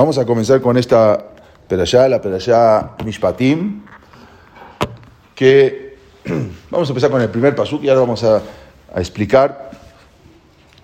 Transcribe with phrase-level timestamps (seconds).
[0.00, 1.26] Vamos a comenzar con esta
[1.68, 3.82] perashá, la perashá Mishpatim,
[5.34, 5.98] que
[6.70, 8.40] vamos a empezar con el primer pasuk y ahora vamos a,
[8.96, 9.72] explicar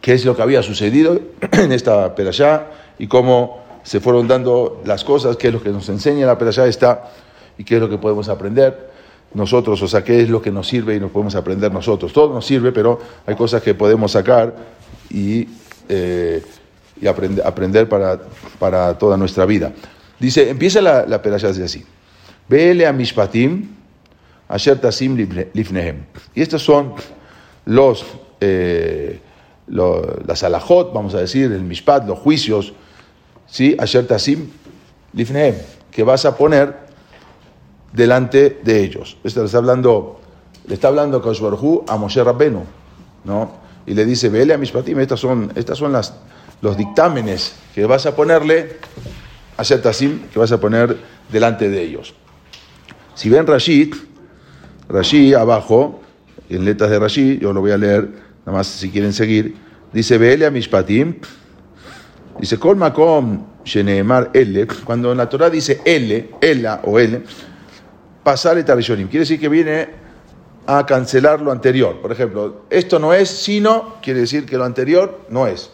[0.02, 1.18] qué es lo que había sucedido
[1.52, 2.66] en esta perashá
[2.98, 6.66] y cómo se fueron dando las cosas, qué es lo que nos enseña la perashá
[6.66, 7.10] esta
[7.56, 8.90] y qué es lo que podemos aprender
[9.32, 12.12] nosotros, o sea, qué es lo que nos sirve y nos podemos aprender nosotros.
[12.12, 14.54] Todo nos sirve, pero hay cosas que podemos sacar
[15.08, 15.48] y,
[15.88, 16.42] eh,
[17.00, 18.20] y aprender, para,
[18.58, 19.72] para, toda nuestra vida.
[20.18, 21.84] Dice, empieza la, la así.
[22.48, 23.68] Vele a mishpatim,
[24.48, 25.16] asher tasim
[25.52, 26.04] lifnehem.
[26.34, 26.94] Y estos son
[27.64, 28.04] los,
[28.40, 29.20] eh,
[29.66, 32.72] las alajot, vamos a decir, el mishpat, los juicios,
[33.46, 33.76] ¿sí?
[33.78, 34.48] Asher tasim
[35.12, 35.56] lifnehem,
[35.90, 36.86] que vas a poner
[37.92, 39.16] delante de ellos.
[39.24, 40.20] Esto le está hablando,
[40.66, 41.22] le está hablando
[41.88, 42.64] a Moshe Rabbenu,
[43.24, 43.66] ¿no?
[43.86, 46.14] Y le dice, vele a Mishpatim, estas son, estas son las,
[46.60, 48.78] los dictámenes que vas a ponerle
[49.56, 50.96] a Tasim, que vas a poner
[51.30, 52.14] delante de ellos.
[53.14, 53.94] Si ven Rashid,
[54.88, 56.00] Rashid abajo,
[56.48, 58.08] en letras de Rashid, yo lo voy a leer,
[58.44, 59.56] nada más si quieren seguir,
[59.92, 61.14] dice, vele a Mishpatim,
[62.38, 62.78] dice, Kol
[63.64, 67.22] Sheneemar L, cuando en la Torah dice L, Ela o L,
[68.22, 69.88] pasar el Quiere decir que viene
[70.66, 72.00] a cancelar lo anterior.
[72.00, 75.70] Por ejemplo, esto no es sino, quiere decir que lo anterior no es.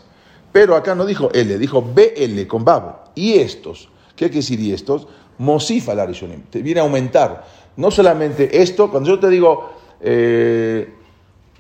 [0.53, 3.13] Pero acá no dijo L, dijo BL con Bab.
[3.15, 5.09] Y estos, ¿qué quiere decir y estos?
[5.39, 6.07] Mosifa la
[6.51, 7.45] Te viene a aumentar.
[7.77, 10.93] No solamente esto, cuando yo te digo eh,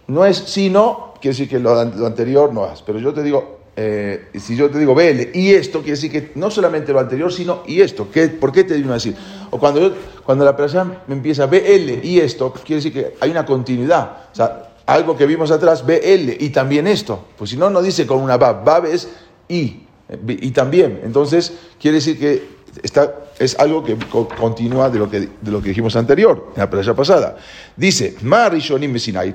[0.08, 2.82] no es sino, quiere decir que lo, lo anterior no es.
[2.82, 6.32] Pero yo te digo eh, si yo te digo BL y esto, quiere decir que
[6.34, 8.08] no solamente lo anterior, sino y esto.
[8.12, 9.14] ¿Qué, ¿Por qué te digo así?
[9.50, 13.30] O cuando, yo, cuando la persona me empieza BL y esto, quiere decir que hay
[13.30, 14.28] una continuidad.
[14.30, 17.24] O sea, algo que vimos atrás, BL y también esto.
[17.36, 18.64] Pues si no, no dice con una Bab.
[18.64, 19.08] Bab es
[19.48, 19.82] y,
[20.26, 21.00] y también.
[21.04, 23.96] Entonces, quiere decir que está, es algo que
[24.38, 27.36] continúa de lo que, de lo que dijimos anterior, en la perashá pasada.
[27.76, 29.34] Dice, Marishonim Sinai.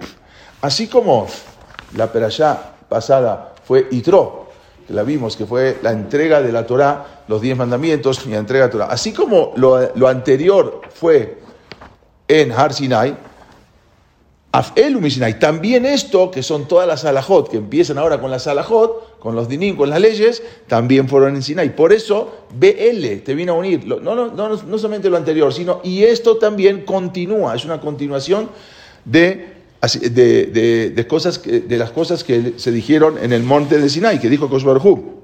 [0.61, 1.27] Así como
[1.95, 4.47] la perashá pasada fue Itro,
[4.87, 8.37] que la vimos, que fue la entrega de la Torah, los diez mandamientos y la
[8.37, 8.93] entrega de la Torah.
[8.93, 11.39] Así como lo, anterior fue
[12.27, 13.15] en Har Sinai,
[15.39, 19.47] también esto, que son todas las alajot, que empiezan ahora con las alajot, con los
[19.47, 21.75] dinim, con las leyes, también fueron en Sinai.
[21.75, 25.81] Por eso, BL te viene a unir, no, no, no, no solamente lo anterior, sino,
[25.83, 28.49] y esto también continúa, es una continuación
[29.05, 34.19] de de, de, cosas, de las cosas que se dijeron en el monte de Sinai,
[34.19, 35.17] que dijo Kosbarhu.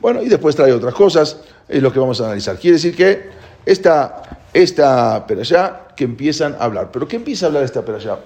[0.00, 1.38] Bueno, y después trae otras cosas,
[1.68, 2.58] es lo que vamos a analizar.
[2.58, 3.30] Quiere decir que
[3.66, 6.90] esta, esta perashá que empiezan a hablar.
[6.92, 8.20] ¿Pero qué empieza a hablar esta perashá?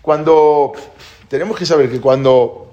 [0.00, 0.72] Cuando,
[1.28, 2.68] tenemos que saber que cuando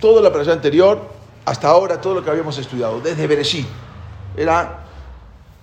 [0.00, 1.00] toda la perashá anterior,
[1.44, 3.66] hasta ahora, todo lo que habíamos estudiado, desde Bereshit,
[4.36, 4.80] era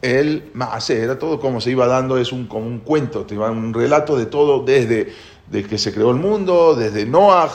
[0.01, 4.17] el Maase, era todo como se iba dando, es un, como un cuento, un relato
[4.17, 5.13] de todo desde
[5.51, 7.49] que se creó el mundo, desde Noah,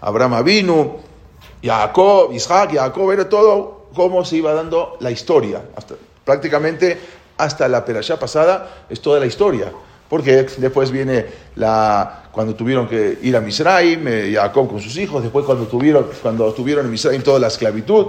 [0.00, 0.98] Abraham Avinu,
[1.62, 5.62] Jacob, Isaac, Jacob, era todo cómo se iba dando la historia.
[5.76, 5.94] Hasta,
[6.28, 6.98] prácticamente
[7.38, 9.72] hasta la perashá pasada es toda la historia.
[10.10, 11.24] Porque después viene
[11.56, 16.06] la, cuando tuvieron que ir a Misraim, eh, Jacob con sus hijos, después cuando tuvieron,
[16.22, 18.06] cuando en Misraim toda la esclavitud,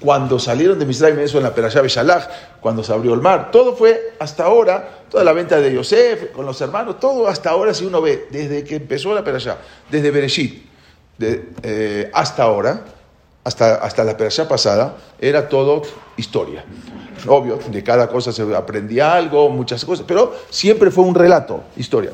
[0.00, 2.28] cuando salieron de Misraim, eso en la Perashá Shalach,
[2.60, 6.44] cuando se abrió el mar, todo fue hasta ahora, toda la venta de Yosef con
[6.44, 9.56] los hermanos, todo hasta ahora, si uno ve, desde que empezó la Perashá,
[9.90, 10.66] desde Bereshit
[11.20, 12.84] eh, hasta ahora,
[13.44, 15.82] hasta, hasta la Perashá pasada, era todo
[16.18, 16.64] historia
[17.26, 22.10] obvio, de cada cosa se aprendía algo, muchas cosas, pero siempre fue un relato, historia.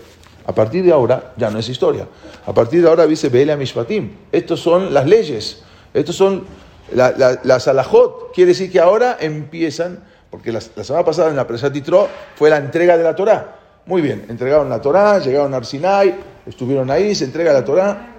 [0.49, 2.07] A partir de ahora ya no es historia.
[2.47, 4.13] A partir de ahora dice Bele Mishpatim.
[4.33, 5.63] Estos son las leyes.
[5.93, 6.45] Estos son
[6.91, 8.33] las alajot.
[8.33, 12.57] Quiere decir que ahora empiezan, porque la, semana pasada en la presa Titro fue la
[12.57, 13.57] entrega de la Torah.
[13.85, 16.15] Muy bien, entregaron la Torah, llegaron a Arsinai,
[16.47, 18.15] estuvieron ahí, se entrega la Torah.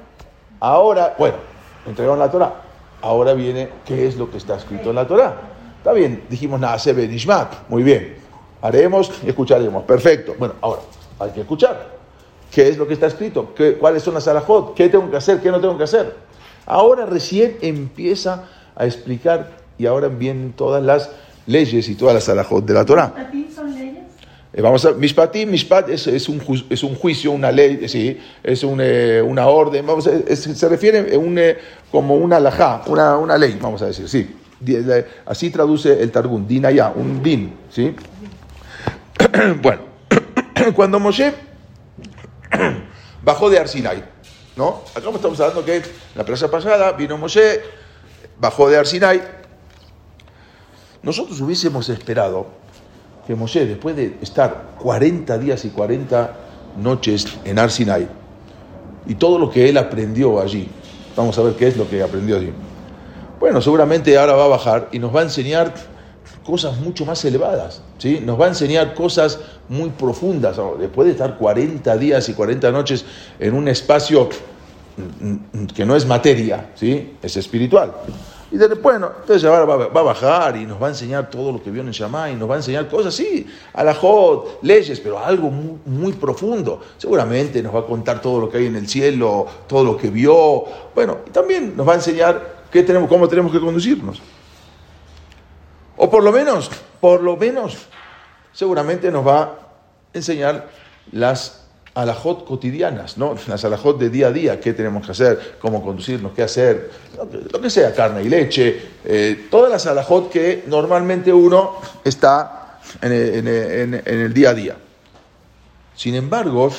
[0.59, 1.37] Ahora, bueno,
[1.87, 2.61] entregaron la Torah.
[3.01, 5.35] Ahora viene qué es lo que está escrito en la Torah.
[5.79, 8.17] Está bien, dijimos Naasebe Nishmat, muy bien.
[8.61, 9.83] Haremos y escucharemos.
[9.85, 10.35] Perfecto.
[10.37, 10.81] Bueno, ahora
[11.17, 11.99] hay que escuchar.
[12.51, 13.53] ¿Qué es lo que está escrito?
[13.55, 14.73] ¿Qué, ¿Cuáles son las alajot?
[14.73, 15.39] ¿Qué tengo que hacer?
[15.39, 16.15] ¿Qué no tengo que hacer?
[16.65, 21.11] Ahora recién empieza a explicar y ahora vienen todas las
[21.45, 23.13] leyes y todas las alajot de la Torah.
[23.55, 24.03] son leyes?
[24.51, 28.65] Eh, vamos a, mishpatim, mishpat es, es, un, es un juicio, una ley, sí, es
[28.65, 31.57] un, eh, una orden, vamos a, se refiere a un, eh,
[31.89, 34.27] como una alajá, una, una ley, vamos a decir, sí.
[35.25, 37.95] Así traduce el Targum, dinaya, un din, ¿sí?
[39.61, 39.83] bueno,
[40.75, 41.33] cuando Moshe
[43.23, 44.03] bajó de Arsinai,
[44.55, 44.81] ¿no?
[44.95, 45.81] Acá estamos hablando que
[46.15, 47.61] la plaza pasada vino Moshe,
[48.39, 49.21] bajó de Arsinai.
[51.03, 52.47] Nosotros hubiésemos esperado
[53.25, 56.33] que Moshe, después de estar 40 días y 40
[56.81, 58.07] noches en Arsinai,
[59.07, 60.67] y todo lo que él aprendió allí,
[61.15, 62.51] vamos a ver qué es lo que aprendió allí.
[63.39, 65.73] Bueno, seguramente ahora va a bajar y nos va a enseñar
[66.43, 68.21] cosas mucho más elevadas, ¿sí?
[68.23, 69.39] Nos va a enseñar cosas
[69.69, 70.57] muy profundas.
[70.77, 73.05] Después de estar 40 días y 40 noches
[73.39, 74.27] en un espacio
[75.73, 77.15] que no es materia, ¿sí?
[77.21, 77.93] Es espiritual.
[78.51, 81.61] Y después, bueno, entonces va, va, a bajar y nos va a enseñar todo lo
[81.61, 85.51] que vio en Shammai, y nos va a enseñar cosas, sí, alajot, leyes, pero algo
[85.51, 86.81] muy, profundo.
[86.97, 90.09] Seguramente nos va a contar todo lo que hay en el cielo, todo lo que
[90.09, 90.65] vio.
[90.95, 94.21] Bueno, también nos va a enseñar qué tenemos, cómo tenemos que conducirnos.
[95.97, 96.69] O por lo menos,
[97.01, 97.77] por lo menos,
[98.53, 99.57] seguramente nos va a
[100.13, 100.69] enseñar
[101.11, 103.35] las alajot cotidianas, ¿no?
[103.47, 106.91] Las alajot de día a día, qué tenemos que hacer, cómo conducirnos, qué hacer,
[107.51, 113.11] lo que, sea, carne y leche, eh, todas las alajot que normalmente uno está en
[113.11, 114.77] el, día a día.
[115.95, 116.71] Sin embargo,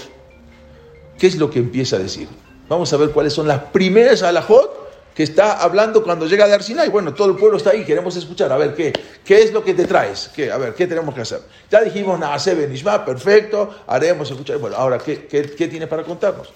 [1.19, 2.29] ¿qué es lo que empieza a decir?
[2.69, 4.80] Vamos a ver cuáles son las primeras alajot
[5.21, 6.89] que está hablando cuando llega de Arsinai.
[6.89, 8.51] Bueno, todo el pueblo está ahí, queremos escuchar.
[8.53, 8.91] A ver, ¿qué,
[9.23, 10.31] qué es lo que te traes?
[10.35, 11.43] ¿Qué, a ver, ¿qué tenemos que hacer?
[11.71, 14.57] Ya dijimos, Naase Benishma, perfecto, haremos escuchar.
[14.57, 16.49] Bueno, ahora, ¿qué, qué, tiene para contarnos?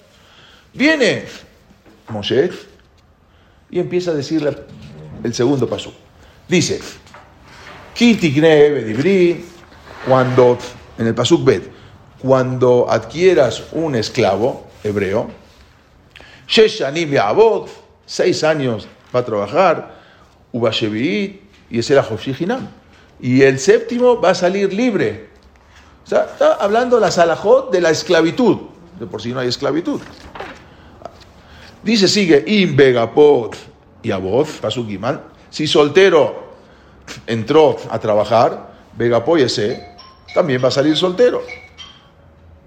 [0.73, 1.25] Viene
[2.07, 2.49] Moshe
[3.69, 4.57] y empieza a decirle
[5.23, 5.93] el segundo paso.
[6.47, 6.79] Dice,
[10.07, 10.57] cuando,
[10.97, 11.51] en el pasuk
[12.17, 15.29] cuando adquieras un esclavo hebreo,
[16.47, 19.95] Sheshanim Yabod, seis años va a trabajar,
[20.51, 22.07] Ubashevit y ese era
[22.39, 22.67] Hinam.
[23.19, 25.29] Y el séptimo va a salir libre.
[26.03, 28.57] O sea, está hablando la salajot de la esclavitud.
[28.99, 29.99] De por sí no hay esclavitud.
[31.83, 33.55] Dice, sigue, in begapot
[34.03, 35.21] y voz pasukiman.
[35.49, 36.45] Si soltero
[37.25, 39.95] entró a trabajar, begapot ese,
[40.33, 41.41] también va a salir soltero.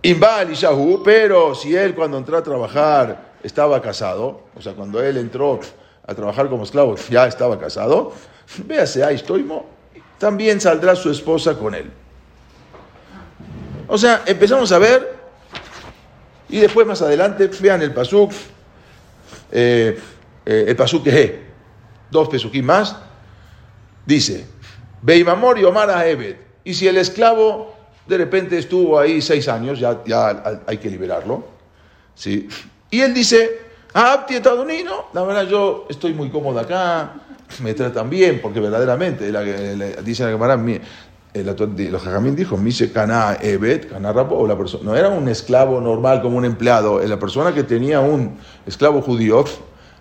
[0.02, 5.02] Imbal y Shahu, pero si él cuando entró a trabajar estaba casado, o sea, cuando
[5.02, 5.60] él entró
[6.06, 8.12] a trabajar como esclavo, ya estaba casado,
[8.66, 9.66] véase a Istoimo,
[10.18, 11.90] también saldrá su esposa con él.
[13.86, 15.16] O sea, empezamos a ver,
[16.48, 18.32] y después más adelante, vean el pasuk,
[19.50, 19.98] eh,
[20.44, 21.46] eh, el pasuk que
[22.10, 22.96] dos pesuquín más,
[24.04, 24.46] dice,
[25.02, 26.04] Beimamor y Omar a
[26.64, 27.74] y si el esclavo
[28.06, 31.44] de repente estuvo ahí seis años, ya, ya hay que liberarlo,
[32.14, 32.48] ¿sí?
[32.90, 33.60] Y él dice,
[33.94, 34.26] ah,
[34.84, 37.14] no, la verdad yo estoy muy cómodo acá,
[37.62, 40.56] me tratan bien, porque verdaderamente, la, dice la cámara,
[41.34, 46.22] los jajamín dijo, Mise Cana Evet, Cana Rapo, la persona, no era un esclavo normal
[46.22, 49.44] como un empleado, la persona que tenía un esclavo judío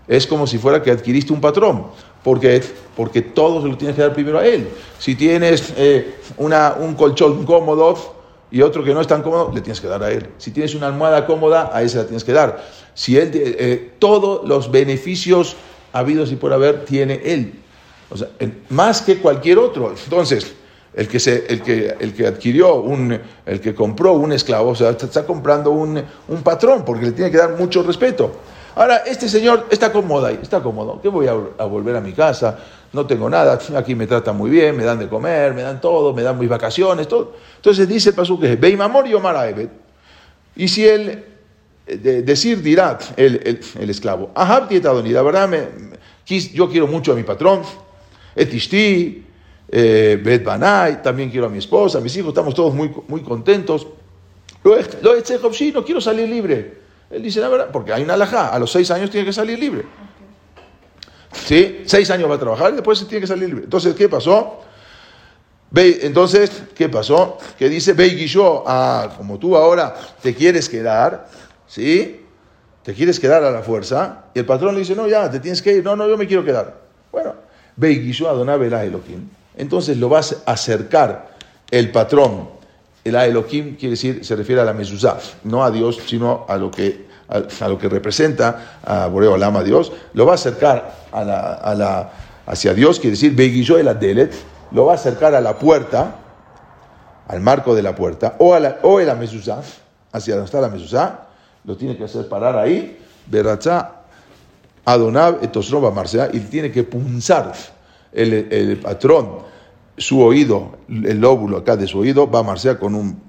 [0.08, 1.88] es como si fuera que adquiriste un patrón,
[2.24, 2.62] porque,
[2.96, 4.70] porque todo se lo tienes que dar primero a él.
[4.98, 8.17] Si tienes eh, una, un colchón cómodo,
[8.50, 10.30] y otro que no es tan cómodo, le tienes que dar a él.
[10.38, 12.64] Si tienes una almohada cómoda, a ese la tienes que dar.
[12.94, 15.56] Si él, eh, todos los beneficios
[15.92, 17.54] habidos y por haber tiene él.
[18.10, 18.30] O sea,
[18.70, 19.94] más que cualquier otro.
[20.02, 20.54] Entonces,
[20.94, 24.76] el que, se, el que, el que adquirió, un, el que compró un esclavo, o
[24.76, 28.32] sea, está, comprando un, un patrón, porque le tiene que dar mucho respeto.
[28.76, 31.00] Ahora, este señor está cómodo ahí, está cómodo.
[31.02, 32.60] ¿Qué voy a, a volver a mi casa?
[32.94, 36.14] No tengo nada, aquí me tratan muy bien, me dan de comer, me dan todo,
[36.14, 37.36] me dan mis vacaciones, todo.
[37.58, 39.70] Entonces dice el paso que y Omar
[40.56, 41.24] Y si él,
[41.86, 45.68] decir dirá el, el, esclavo, Ahab y la verdad me,
[46.54, 47.62] yo quiero mucho a mi patrón,
[48.36, 49.26] Etishti,
[49.70, 53.22] eh, Bet Banai, también quiero a mi esposa, a mis hijos, estamos todos muy, muy
[53.22, 53.88] contentos.
[54.64, 54.76] Lo
[55.74, 56.78] no quiero salir libre.
[57.10, 59.58] Él dice la verdad, porque hay una alajá, a los seis años tiene que salir
[59.58, 59.84] libre.
[61.46, 61.84] ¿Sí?
[61.86, 63.64] Seis años va a trabajar y después se tiene que salir libre.
[63.66, 64.62] Entonces, ¿qué pasó?
[65.76, 67.38] Entonces, ¿qué pasó?
[67.58, 67.94] Que dice,
[68.28, 71.28] yo, ah, como tú ahora te quieres quedar,
[71.68, 72.22] ¿sí?
[72.84, 74.26] Te quieres quedar a la fuerza.
[74.34, 75.84] Y el patrón le dice, no, ya, te tienes que ir.
[75.84, 76.74] No, no, yo me quiero quedar.
[77.12, 77.36] Bueno,
[77.78, 79.30] yo, Adonai la Elohim.
[79.58, 81.36] Entonces lo vas a acercar
[81.70, 82.50] el patrón.
[83.04, 86.72] El Elohim quiere decir, se refiere a la mezuzá, no a Dios, sino a lo
[86.72, 92.12] que a, lo que representa a Boreo Lama Dios, lo va a acercar a la,
[92.46, 94.34] hacia Dios, quiere decir, Beguillo el Adelet,
[94.72, 96.16] lo va a acercar a la puerta,
[97.28, 99.62] al marco de la puerta, o a la, o la mezuzá,
[100.12, 101.28] hacia donde está la mezuzá,
[101.66, 102.98] lo tiene que hacer parar ahí,
[104.86, 107.52] Adonab, Etosroba Marcea, y tiene que punzar
[108.14, 109.40] el, el patrón,
[109.98, 113.27] su oído, el lóbulo acá de su oído, va a marcear con un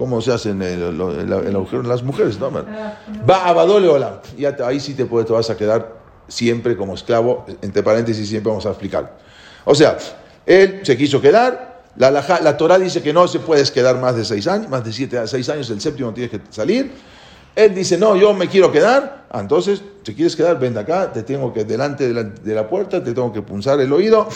[0.00, 2.38] ¿Cómo se hacen el, el, agujero las mujeres?
[2.38, 2.50] ¿no?
[2.50, 3.86] Va a Badole
[4.34, 5.94] Y ahí sí te, puedes, te vas a quedar
[6.26, 9.18] siempre como esclavo, entre paréntesis siempre vamos a explicar.
[9.66, 9.98] O sea,
[10.46, 14.24] él se quiso quedar, la, la, Torah dice que no se puedes quedar más de
[14.24, 16.92] seis años, más de siete a seis años, el séptimo tienes que salir.
[17.54, 19.26] Él dice, no, yo me quiero quedar.
[19.30, 22.66] Ah, entonces, si quieres quedar, ven acá, te tengo que, delante de la, de la
[22.66, 24.26] puerta, te tengo que punzar el oído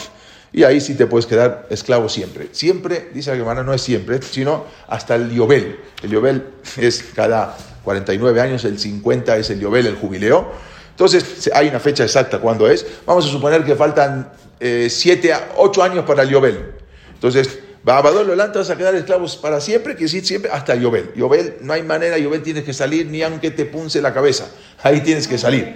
[0.55, 2.47] y ahí sí te puedes quedar esclavo siempre.
[2.53, 5.81] Siempre, dice la Gemara, no es siempre, sino hasta el Yobel.
[6.01, 6.45] El Yobel
[6.77, 10.49] es cada 49 años, el 50 es el Yobel, el jubileo.
[10.91, 12.85] Entonces, hay una fecha exacta cuándo es.
[13.05, 14.31] Vamos a suponer que faltan
[14.61, 16.71] 7 a 8 años para el Yobel.
[17.13, 21.11] Entonces, Babadol Lolán te vas a quedar esclavos para siempre, que decir siempre hasta Yobel.
[21.17, 24.49] Yobel, no hay manera, Yobel tienes que salir ni aunque te punce la cabeza.
[24.83, 25.75] Ahí tienes que salir.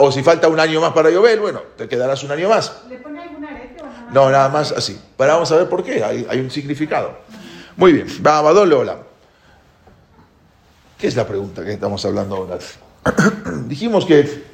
[0.00, 2.82] O si falta un año más para Yobel, bueno, te quedarás un año más.
[4.12, 4.98] No, nada más así.
[5.16, 6.02] Pero vamos a ver por qué.
[6.02, 7.18] Hay, un significado.
[7.76, 8.06] Muy bien.
[8.22, 8.98] Lola.
[10.98, 12.58] ¿Qué es la pregunta que estamos hablando ahora?
[13.66, 14.44] Dijimos que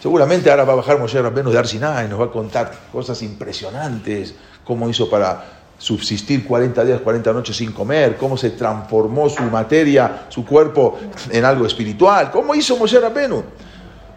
[0.00, 3.20] seguramente ahora va a bajar Moshe Rabbeinu de Arsinai y nos va a contar cosas
[3.20, 4.34] impresionantes,
[4.64, 10.26] cómo hizo para subsistir 40 días, 40 noches sin comer, cómo se transformó su materia,
[10.30, 10.98] su cuerpo
[11.30, 13.44] en algo espiritual, cómo hizo Moshe Rabbeinu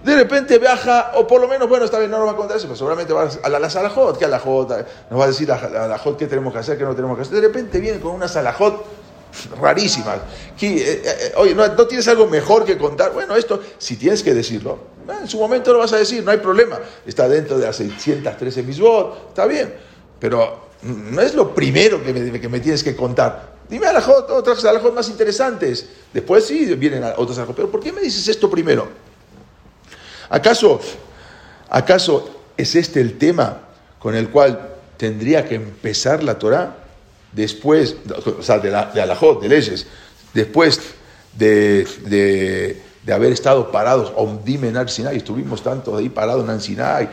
[0.04, 2.58] de repente viaja, o por lo menos, bueno, está bien, no nos va a contar
[2.58, 4.70] eso, pero seguramente va a la, la salajot, que a la jot,
[5.10, 7.22] nos va a decir a, la jot qué tenemos que hacer, qué no tenemos que
[7.22, 7.36] hacer.
[7.36, 8.84] De repente viene con una salajot
[9.62, 10.20] rarísimas.
[10.58, 13.14] Que, eh, eh, oye, ¿no, tienes algo mejor que contar?
[13.14, 16.32] Bueno, esto, si tienes que decirlo, eh, en su momento lo vas a decir, no
[16.32, 16.80] hay problema.
[17.06, 19.74] Está dentro de las 613 misbot, está bien,
[20.20, 23.54] pero no es lo primero que me, que me tienes que contar.
[23.70, 25.88] Dime a la jot, otras alajot más interesantes.
[26.14, 29.13] Después sí vienen otras pero ¿por qué me dices esto primero?
[30.30, 30.80] ¿Acaso,
[31.74, 33.58] ¿Acaso es este el tema
[33.98, 36.78] con el cual tendría que empezar la Torah?
[37.32, 37.96] Después,
[38.38, 39.88] o sea, de, la, de Alajot, de leyes,
[40.36, 40.80] después
[41.36, 47.10] de, de, haber estado parados, Omdim en Sinai, estuvimos tanto ahí parados en Sinai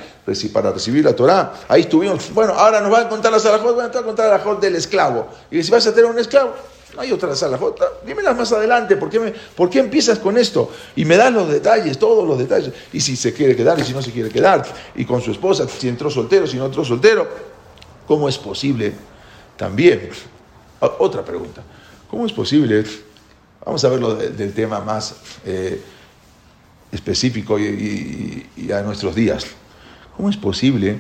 [0.52, 3.86] para recibir la Torah, ahí estuvimos, bueno, ahora nos van a contar las Alajot, van
[3.86, 6.52] a contar la Alajot del esclavo, y si vas a tener un esclavo,
[6.94, 8.04] no hay otra salajot.
[8.04, 8.96] Dímelas más adelante.
[8.96, 10.70] ¿por qué, ¿Por qué empiezas con esto?
[10.96, 12.72] Y me das los detalles, todos los detalles.
[12.92, 14.64] Y si se quiere quedar y si no se quiere quedar.
[14.96, 17.28] Y con su esposa, si entró soltero, si no entró soltero.
[18.06, 18.92] ¿Cómo es posible?
[19.56, 20.10] También,
[20.80, 21.62] otra pregunta.
[22.08, 22.84] ¿Cómo es posible?
[23.64, 25.80] Vamos a verlo del tema más eh,
[26.90, 29.46] específico y, y a nuestros días.
[30.16, 30.98] ¿Cómo es posible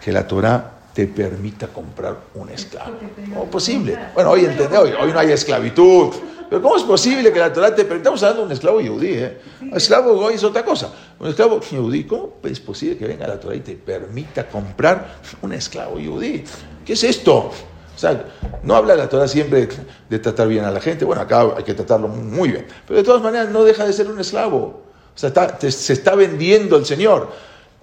[0.00, 2.96] que la Torah te permita comprar un esclavo.
[3.28, 3.96] ¿Cómo es posible?
[4.14, 6.08] Bueno, hoy, hoy, hoy no hay esclavitud.
[6.50, 7.98] Pero ¿cómo es posible que la Torah te permita?
[7.98, 9.38] Estamos hablando de un esclavo yudí, ¿eh?
[9.60, 10.92] Un esclavo hoy es otra cosa.
[11.20, 15.52] Un esclavo yudí, ¿cómo es posible que venga la Torah y te permita comprar un
[15.52, 16.42] esclavo yudí?
[16.84, 17.52] ¿Qué es esto?
[17.98, 18.26] O sea,
[18.62, 19.68] no habla la Torah siempre
[20.08, 21.04] de tratar bien a la gente.
[21.04, 22.64] Bueno, acá hay que tratarlo muy bien.
[22.86, 24.84] Pero de todas maneras no deja de ser un esclavo.
[25.12, 27.28] O sea, se está vendiendo el Señor.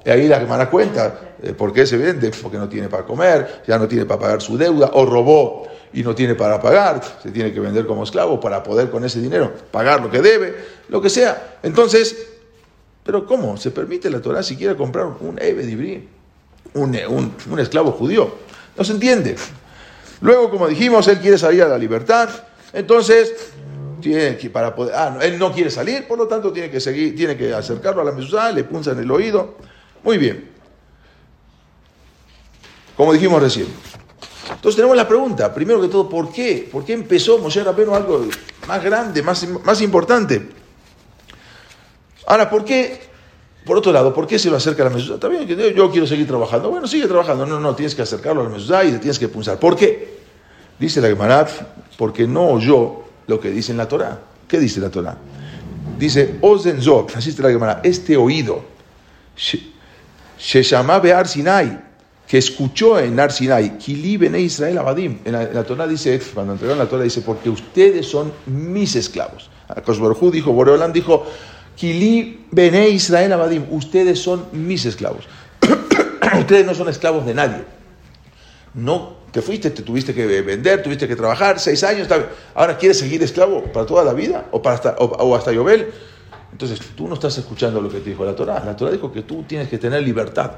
[0.05, 3.63] Y ahí la hermana cuenta eh, por qué se vende, porque no tiene para comer,
[3.67, 7.31] ya no tiene para pagar su deuda, o robó y no tiene para pagar, se
[7.31, 10.55] tiene que vender como esclavo para poder con ese dinero pagar lo que debe,
[10.88, 11.57] lo que sea.
[11.62, 12.15] Entonces,
[13.03, 13.57] pero ¿cómo?
[13.57, 15.38] ¿Se permite la Torah siquiera comprar un
[16.74, 18.34] un, un, un esclavo judío?
[18.77, 19.36] No se entiende.
[20.22, 22.29] Luego, como dijimos, él quiere salir a la libertad,
[22.74, 23.51] entonces
[24.01, 27.15] tiene que para poder, ah, él no quiere salir, por lo tanto tiene que seguir,
[27.15, 29.55] tiene que acercarlo a la mesuzá, le punzan el oído.
[30.03, 30.50] Muy bien.
[32.95, 33.67] Como dijimos recién.
[34.50, 36.67] Entonces tenemos la pregunta, primero que todo, ¿por qué?
[36.72, 38.25] ¿Por qué empezó Moshe Rabbeinu algo
[38.67, 40.50] más grande, más, más importante?
[42.27, 43.01] Ahora, ¿por qué?
[43.65, 45.15] Por otro lado, ¿por qué se lo acerca a la mesuzá?
[45.15, 46.69] Está bien, yo quiero seguir trabajando.
[46.69, 47.45] Bueno, sigue trabajando.
[47.45, 49.60] No, no, tienes que acercarlo a la mesuzá y le tienes que punzar.
[49.60, 50.19] ¿Por qué?
[50.77, 51.48] Dice la Gemara,
[51.98, 54.19] porque no oyó lo que dice en la Torah.
[54.48, 55.17] ¿Qué dice la Torah?
[55.98, 56.79] Dice, Ozen
[57.15, 58.75] así está la Gemara, este oído
[60.62, 61.79] llama Be'ar Sinai,
[62.27, 65.19] que escuchó en Ar Sinai, Kili Bene Israel Abadim.
[65.25, 69.50] En la, Torah dice, cuando entregaron la Torah dice, porque ustedes son mis esclavos.
[69.86, 71.25] Kosborjú dijo, Boreolam dijo,
[71.75, 75.25] Kili Bene Israel Abadim, ustedes son mis esclavos.
[76.39, 77.63] ustedes no son esclavos de nadie.
[78.74, 82.08] No te fuiste, te tuviste que vender, tuviste que trabajar seis años.
[82.53, 85.91] Ahora quieres seguir esclavo para toda la vida o, hasta, o, hasta Yobel.
[86.53, 88.63] Entonces tú no estás escuchando lo que te dijo la Torah.
[88.63, 90.51] La Torah dijo que tú tienes que tener libertad.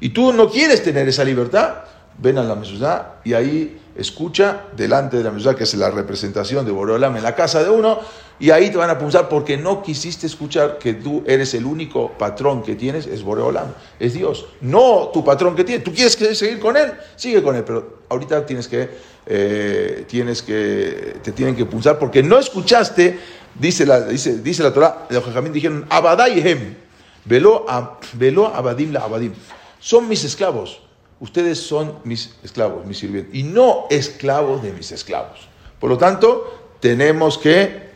[0.00, 1.84] Y tú no quieres tener esa libertad,
[2.18, 6.64] ven a la mesuzá y ahí escucha delante de la mesuzá, que es la representación
[6.64, 7.98] de Boreolam en la casa de uno,
[8.38, 12.12] y ahí te van a punzar porque no quisiste escuchar que tú eres el único
[12.18, 13.68] patrón que tienes, es Boreolam,
[13.98, 14.46] es Dios.
[14.60, 15.84] No tu patrón que tienes.
[15.84, 18.90] Tú quieres seguir con él, sigue con él, pero ahorita tienes que,
[19.24, 23.18] eh, tienes que, te tienen que punzar porque no escuchaste
[23.58, 26.76] Dice la, dice, dice la Torah, los jajamín dijeron, Abadayhem.
[27.24, 29.32] Veló, a, veló abadim la abadim.
[29.80, 30.80] Son mis esclavos.
[31.18, 33.34] Ustedes son mis esclavos, mis sirvientes.
[33.34, 35.48] Y no esclavos de mis esclavos.
[35.80, 37.90] Por lo tanto, tenemos que,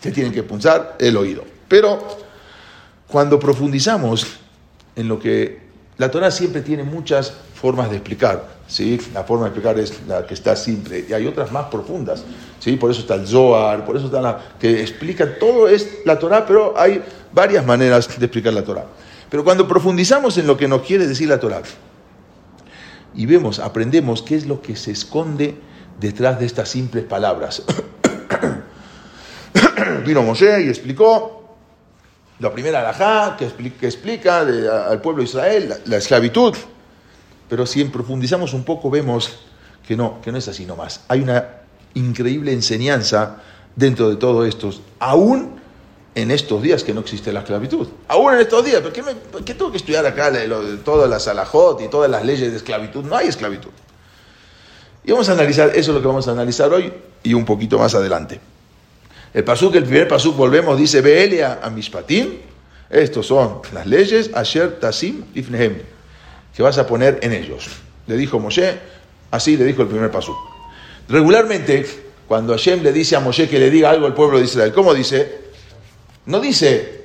[0.00, 1.44] se tienen que punzar el oído.
[1.68, 1.98] Pero
[3.06, 4.26] cuando profundizamos
[4.94, 8.98] en lo que la Torah siempre tiene muchas formas de explicar, ¿sí?
[9.12, 12.24] La forma de explicar es la que está simple y hay otras más profundas,
[12.58, 12.76] ¿sí?
[12.76, 16.46] Por eso está el Zohar, por eso está la que explica todo es la Torah,
[16.46, 17.02] pero hay
[17.32, 18.86] varias maneras de explicar la Torah.
[19.28, 21.62] Pero cuando profundizamos en lo que nos quiere decir la Torah
[23.20, 25.54] y vemos, aprendemos qué es lo que se esconde
[26.00, 27.62] detrás de estas simples palabras.
[30.06, 31.54] Vino Moshe y explicó
[32.38, 33.44] la primera alajá que
[33.86, 36.54] explica, al pueblo de Israel la, esclavitud.
[37.46, 39.40] Pero si profundizamos un poco vemos
[39.86, 41.04] que no, que no es así nomás.
[41.06, 41.46] Hay una
[41.92, 43.42] increíble enseñanza
[43.76, 45.59] dentro de todo esto, aún
[46.14, 47.88] en estos días que no existe la esclavitud.
[48.08, 50.32] Aún en estos días, ¿por qué, tengo que estudiar acá
[50.84, 53.04] todas las alajot y todas las leyes de esclavitud?
[53.04, 53.70] No hay esclavitud.
[55.04, 57.78] Y vamos a analizar, eso es lo que vamos a analizar hoy y un poquito
[57.78, 58.40] más adelante.
[59.32, 62.38] El pasuk, el primer pasuk, volvemos, dice, Beelia a Mishpatim.
[62.90, 65.76] Estos son las leyes, Asher Tasim Ifnehem,
[66.54, 67.68] que vas a poner en ellos.
[68.08, 68.80] Le dijo Moshe,
[69.30, 70.36] así le dijo el primer pasuk.
[71.08, 71.86] Regularmente,
[72.26, 74.92] cuando Hashem le dice a Moshe que le diga algo al pueblo de Israel, ¿cómo
[74.92, 75.39] dice?
[76.26, 77.00] No dice,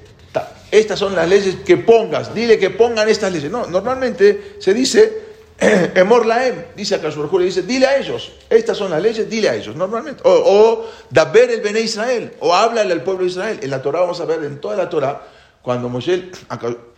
[0.71, 3.51] estas son las leyes que pongas, dile que pongan estas leyes.
[3.51, 5.25] No, normalmente se dice,
[5.95, 9.55] Emor Laem, dice acá su dice, dile a ellos, estas son las leyes, dile a
[9.55, 10.21] ellos, normalmente.
[10.25, 13.59] O, o Daber el Bene Israel, o háblale al pueblo de Israel.
[13.61, 15.21] En la Torah vamos a ver, en toda la Torah,
[15.61, 16.29] cuando Moshe,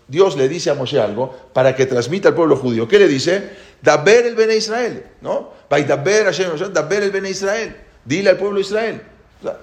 [0.07, 2.87] Dios le dice a Moshe algo para que transmita al pueblo judío.
[2.87, 3.49] ¿Qué le dice?
[3.81, 5.53] Daber el Bene Israel, ¿no?
[5.69, 9.01] Daber el Bene Israel, dile al pueblo de Israel.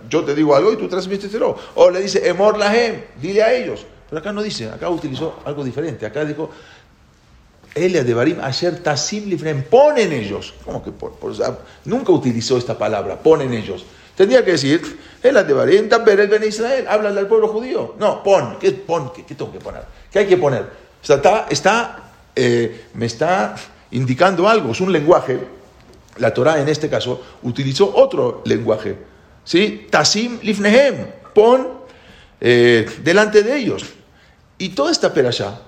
[0.08, 1.56] Yo te digo algo y tú transmíteselo.
[1.74, 3.86] O le dice, Emor Lahem, dile a ellos.
[4.08, 6.06] Pero acá no dice, acá utilizó algo diferente.
[6.06, 6.50] Acá dijo,
[7.74, 10.54] Elia de Barim, ayer Tasim Lifrem, ponen ellos.
[10.64, 11.14] ¿Cómo que por,
[11.84, 13.84] nunca utilizó esta palabra, ponen ellos.
[14.16, 17.96] Tendría que decir, Elia de Barim, Tamber el Ben Israel, háblale al pueblo judío.
[17.98, 19.82] No, pon, ¿qué, pon, qué, tengo que poner?
[20.12, 20.84] ¿Qué hay que poner?
[21.02, 22.04] está, está
[22.36, 23.56] eh, me está
[23.90, 25.38] indicando algo, es un lenguaje.
[26.18, 28.96] La Torah en este caso utilizó otro lenguaje.
[29.44, 29.86] ¿Sí?
[29.90, 31.68] Tasim Lifnehem, pon
[32.40, 33.84] eh, delante de ellos.
[34.58, 35.60] Y toda esta perashá,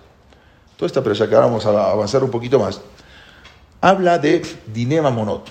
[0.77, 2.81] toda esta presa que ahora vamos a avanzar un poquito más,
[3.81, 5.51] habla de dinema monot.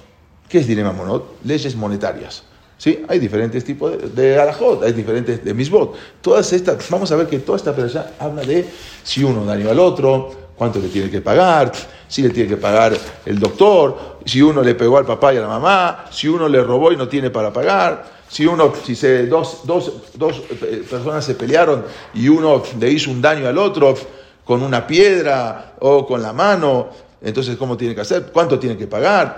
[0.49, 1.38] ¿Qué es dinema monot?
[1.43, 2.43] Leyes monetarias.
[2.77, 3.05] ¿Sí?
[3.07, 5.95] Hay diferentes tipos de, de alajot, hay diferentes de misbot.
[6.21, 8.67] Todas estas, vamos a ver que toda esta presa habla de
[9.03, 11.71] si uno daño al otro, cuánto le tiene que pagar,
[12.07, 12.93] si le tiene que pagar
[13.25, 16.61] el doctor, si uno le pegó al papá y a la mamá, si uno le
[16.63, 21.24] robó y no tiene para pagar, si uno, si se, dos, dos, dos eh, personas
[21.24, 23.95] se pelearon y uno le hizo un daño al otro,
[24.43, 26.89] con una piedra o con la mano,
[27.21, 28.32] entonces ¿cómo tiene que hacer?
[28.34, 29.38] ¿Cuánto tiene que pagar?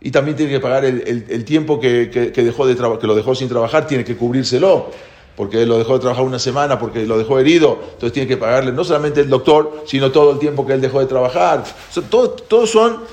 [0.00, 3.86] Y también tiene que pagar el, tiempo que, dejó de que lo dejó sin trabajar,
[3.86, 4.90] tiene que cubrírselo,
[5.36, 8.72] porque lo dejó de trabajar una semana, porque lo dejó herido, entonces tiene que pagarle
[8.72, 11.62] no solamente el doctor, sino todo el tiempo que él dejó de trabajar.
[12.10, 13.04] Todos son,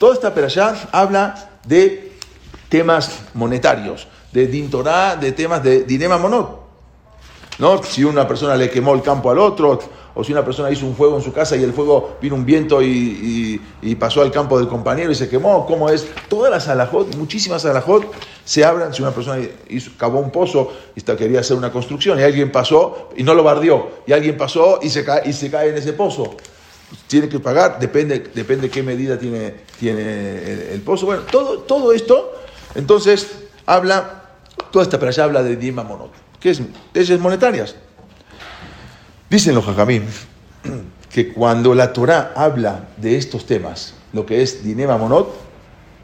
[0.00, 0.34] toda esta
[0.90, 2.10] habla de
[2.68, 6.64] temas monetarios, de dintorá, de temas de dinema monot.
[7.60, 7.80] ¿No?
[7.84, 9.78] Si una persona le quemó el campo al otro,
[10.12, 12.44] o si una persona hizo un fuego en su casa y el fuego vino un
[12.44, 13.60] viento y,
[13.98, 16.08] pasó al campo del compañero y se quemó, ¿cómo es?
[16.28, 18.12] Todas las alajot, muchísimas alajot
[18.44, 22.22] se abran si una persona hizo, cavó un pozo y quería hacer una construcción y
[22.22, 25.68] alguien pasó y no lo bardió, y alguien pasó y se cae, y se cae
[25.68, 26.36] en ese pozo.
[27.06, 31.06] Tiene que pagar, depende, depende qué medida tiene, tiene el, pozo.
[31.06, 32.32] Bueno, todo, todo esto,
[32.74, 33.30] entonces,
[33.66, 34.23] habla,
[34.74, 36.10] toda esta allá habla de Dima Monot,
[36.40, 36.60] que es
[36.92, 37.76] leyes monetarias.
[39.30, 40.02] Dicen los jajamim
[41.12, 45.32] que cuando la Torah habla de estos temas, lo que es dinema monot,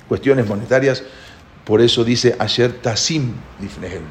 [0.06, 1.02] cuestiones monetarias,
[1.64, 4.04] por eso dice Asher Tasim Lifnehem.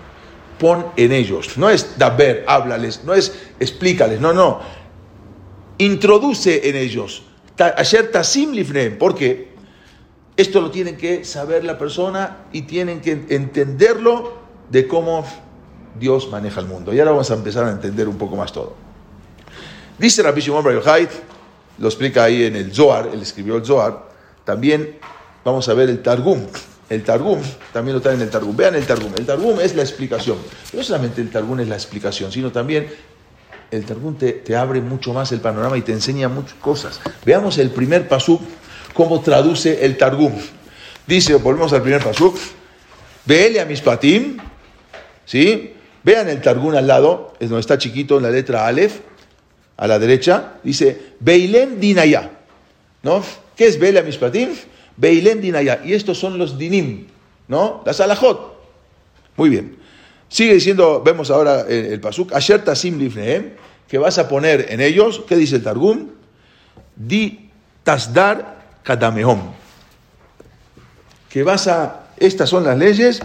[0.60, 1.58] Pon en ellos.
[1.58, 4.60] No es daber, háblales, no es explícales, no, no.
[5.78, 7.24] Introduce en ellos.
[7.78, 8.98] Asher Tasim Lifnehem.
[8.98, 9.54] ¿Por qué?
[10.36, 14.39] Esto lo tienen que saber la persona y tienen que entenderlo
[14.70, 15.26] de cómo
[16.00, 16.94] Dios maneja el mundo.
[16.94, 18.76] Y ahora vamos a empezar a entender un poco más todo.
[19.98, 20.82] Dice Rabbi Shimon Bar
[21.78, 24.10] lo explica ahí en el Zohar, él escribió el Zohar,
[24.44, 24.98] también
[25.46, 26.42] vamos a ver el Targum.
[26.90, 27.40] El Targum
[27.72, 28.56] también lo está en el Targum.
[28.56, 29.14] Vean el Targum.
[29.16, 30.38] El Targum es la explicación.
[30.74, 32.88] No solamente el Targum es la explicación, sino también
[33.72, 37.00] el Targum te, abre mucho más el panorama y te enseña muchas cosas.
[37.26, 38.42] Veamos el primer pasuk,
[38.94, 40.34] cómo traduce el Targum.
[41.06, 42.36] Dice, volvemos al primer pasuk,
[43.26, 44.38] Veele a mis patim,
[45.30, 45.74] ¿sí?
[46.04, 49.02] Vean el Targum al lado, es donde está chiquito en la letra Aleph,
[49.78, 52.32] a la derecha, dice Beilem Dinaya.
[53.04, 53.24] ¿No?
[53.56, 54.50] ¿Qué es Bela Mishpatim?
[54.98, 55.82] Beilem Dinaya.
[55.86, 57.06] Y estos son los Dinim,
[57.48, 57.84] ¿no?
[57.86, 58.60] Las alajot.
[59.38, 59.78] Muy bien.
[60.28, 63.52] Sigue diciendo, vemos ahora el, pasuk, Asher Tasim Lifnehem,
[63.88, 66.10] que vas a poner en ellos, ¿qué dice el Targum?
[66.96, 67.52] Di
[67.84, 69.54] Tasdar Kadamehom.
[71.30, 73.22] Que vas a, estas son las leyes,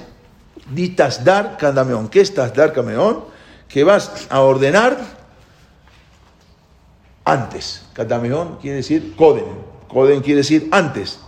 [0.70, 2.08] Di Tasdar Kadamehom.
[2.08, 3.24] ¿Qué es Tasdar Kadamehom?
[3.68, 4.96] Que vas a ordenar
[7.24, 7.82] antes.
[7.94, 9.44] Kadameón quiere decir Coden.
[9.88, 11.18] Coden quiere decir antes.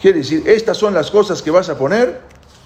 [0.00, 2.20] Quiere decir, estas son las cosas que vas a poner.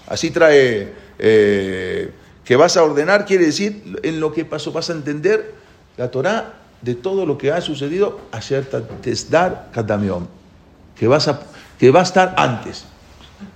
[0.07, 2.11] Así trae eh,
[2.45, 5.55] que vas a ordenar, quiere decir en lo que pasó, vas a entender
[5.97, 8.67] la Torah de todo lo que ha sucedido, ayer
[9.31, 10.29] dar Kadameón.
[10.95, 11.41] Que, vas a,
[11.79, 12.85] que va a estar antes.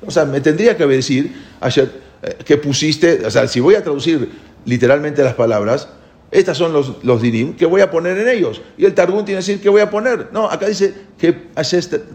[0.06, 1.99] O sea, me tendría que decir, ayer,
[2.44, 4.30] que pusiste, o sea, si voy a traducir
[4.64, 5.88] literalmente las palabras,
[6.30, 8.61] estos son los, los dinim que voy a poner en ellos.
[8.78, 10.28] Y el Targum tiene que decir que voy a poner.
[10.33, 11.33] No, acá dice que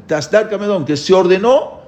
[0.07, 1.81] Tasdar Kamedón, que se ordenó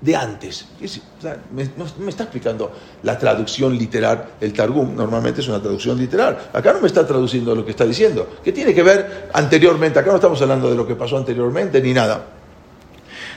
[0.00, 0.66] de antes.
[0.82, 2.70] O sea, me, me, está explicando
[3.02, 4.26] la traducción literal.
[4.40, 6.50] El Targum normalmente es una traducción literal.
[6.52, 8.28] Acá no me está traduciendo lo que está diciendo.
[8.44, 9.98] ¿Qué tiene que ver anteriormente?
[9.98, 12.26] Acá no estamos hablando de lo que pasó anteriormente ni nada.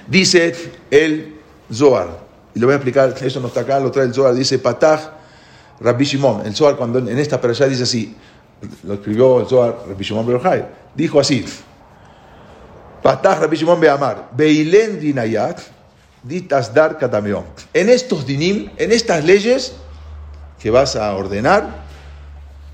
[0.08, 0.54] Dice
[0.92, 1.36] el
[1.72, 2.31] Zohar.
[2.54, 4.34] Y lo voy a explicar, eso no está acá, lo trae el Zohar.
[4.34, 5.02] Dice Patach
[5.80, 8.16] Rabbi Shimon, el Zohar, cuando en esta allá dice así,
[8.84, 11.46] lo escribió el Zohar Rabbi Shimon Berochai, dijo así,
[13.02, 15.60] Patach Rabbi Shimon Beamar, Beilen Dinayat,
[16.24, 17.44] Ditas Dar Katameon.
[17.74, 19.74] En estos dinim, en estas leyes
[20.62, 21.82] que vas a ordenar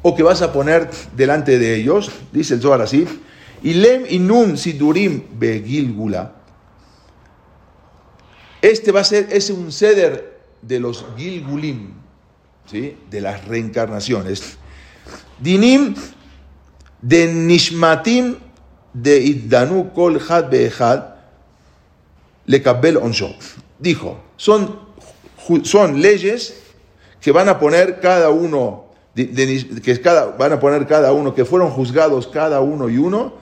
[0.01, 3.07] o que vas a poner delante de ellos, dice el Zohar así,
[3.63, 6.36] Ilem Inun Sidurim Begilgula.
[8.67, 11.93] Este va a ser, es un ceder de los Gilgulim,
[12.69, 14.57] de las reencarnaciones.
[15.39, 15.95] Dinim
[17.01, 18.35] de Nishmatim
[18.93, 21.15] de Iddanu Kol Had Be'ehad
[22.45, 23.33] Lekabel Onsho.
[23.79, 24.77] Dijo, son,
[25.63, 26.61] son leyes
[27.21, 31.69] que van a poner cada uno, que cada, van a poner cada uno, que fueron
[31.69, 33.35] juzgados cada uno y uno,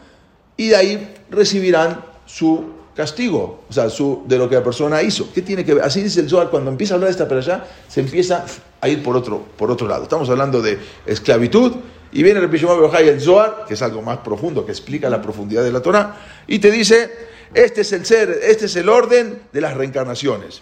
[0.55, 3.87] y de ahí recibirán su castigo, o sea,
[4.25, 5.31] de lo que la persona hizo.
[5.33, 5.83] ¿Qué tiene que ver?
[5.83, 8.45] Así dice el Zohar, cuando empieza a hablar de esta para allá, se empieza
[8.79, 10.03] a ir por otro, por otro lado.
[10.03, 11.73] Estamos hablando de esclavitud,
[12.11, 15.63] y viene el y el Zohar, que es algo más profundo, que explica la profundidad
[15.63, 16.15] de la Torah,
[16.47, 17.11] y te dice,
[17.53, 20.61] este es el ser, este es el orden de las reencarnaciones.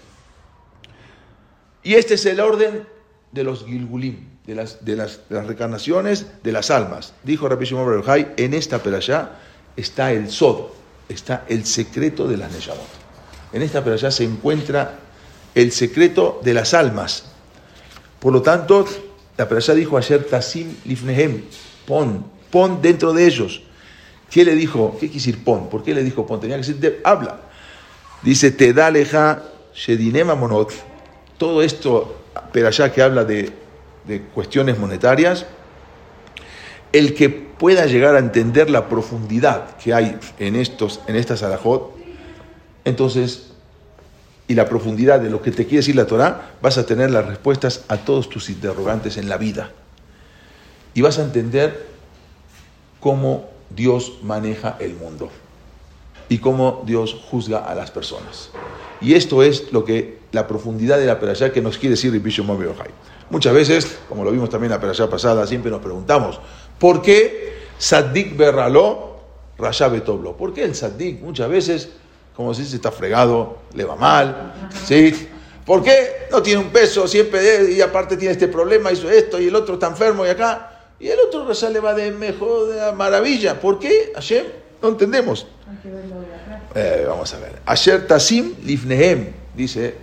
[1.84, 2.88] Y este es el orden
[3.32, 7.14] de los Gilgulim, de las, de las, reencarnaciones de las almas.
[7.24, 8.04] Dijo Rabbi Shimon
[8.38, 9.34] en esta perashá
[9.76, 10.72] está el Sod,
[11.10, 12.88] está el secreto de las Neyamot.
[13.52, 15.00] En esta perashá se encuentra
[15.54, 17.26] el secreto de las almas.
[18.20, 18.86] Por lo tanto,
[19.38, 21.44] la perashá dijo ayer Tasim Lifnehem,
[21.86, 23.62] pon, pon dentro de ellos.
[24.30, 24.94] ¿Qué le dijo?
[24.94, 25.70] ¿Qué quiere decir pon?
[25.70, 26.40] ¿Por qué le dijo pon?
[26.40, 27.42] Tenía que decir habla.
[28.24, 29.44] Dice, te da leja
[29.76, 30.72] shedinema monot.
[31.38, 33.52] Todo esto, perashá que habla de,
[34.06, 35.46] de cuestiones monetarias,
[36.92, 41.46] el que pueda llegar a entender la profundidad que hay en, estos, en estas
[42.84, 43.54] entonces,
[44.50, 47.26] y la profundidad de lo que te quiere decir la Torah, vas a tener las
[47.26, 49.72] respuestas a todos tus interrogantes en la vida.
[50.94, 51.88] Y vas a entender
[53.00, 55.30] cómo Dios maneja el mundo
[56.28, 58.50] y cómo Dios juzga a las personas.
[59.00, 62.92] Y esto es lo que la profundidad de la perashá que nos quiere decir Yochai.
[63.30, 66.40] Muchas veces, como lo vimos también la perashá pasada, siempre nos preguntamos,
[66.80, 69.18] ¿Por qué Saddik Berraló,
[69.58, 70.36] Rasha Betoblo?
[70.36, 71.90] ¿Por qué el Saddik muchas veces,
[72.36, 74.70] como se dice, está fregado, le va mal?
[74.86, 75.30] ¿Sí?
[75.66, 79.48] ¿Por qué no tiene un peso siempre y aparte tiene este problema, hizo esto y
[79.48, 80.70] el otro está enfermo y acá?
[81.00, 83.60] Y el otro Rasha le va de mejor, de maravilla.
[83.60, 84.12] ¿Por qué?
[84.16, 84.46] Hashem,
[84.82, 85.48] no entendemos.
[86.76, 87.54] Eh, vamos a ver.
[87.66, 89.96] Asher Tasim Lifnehem, dice,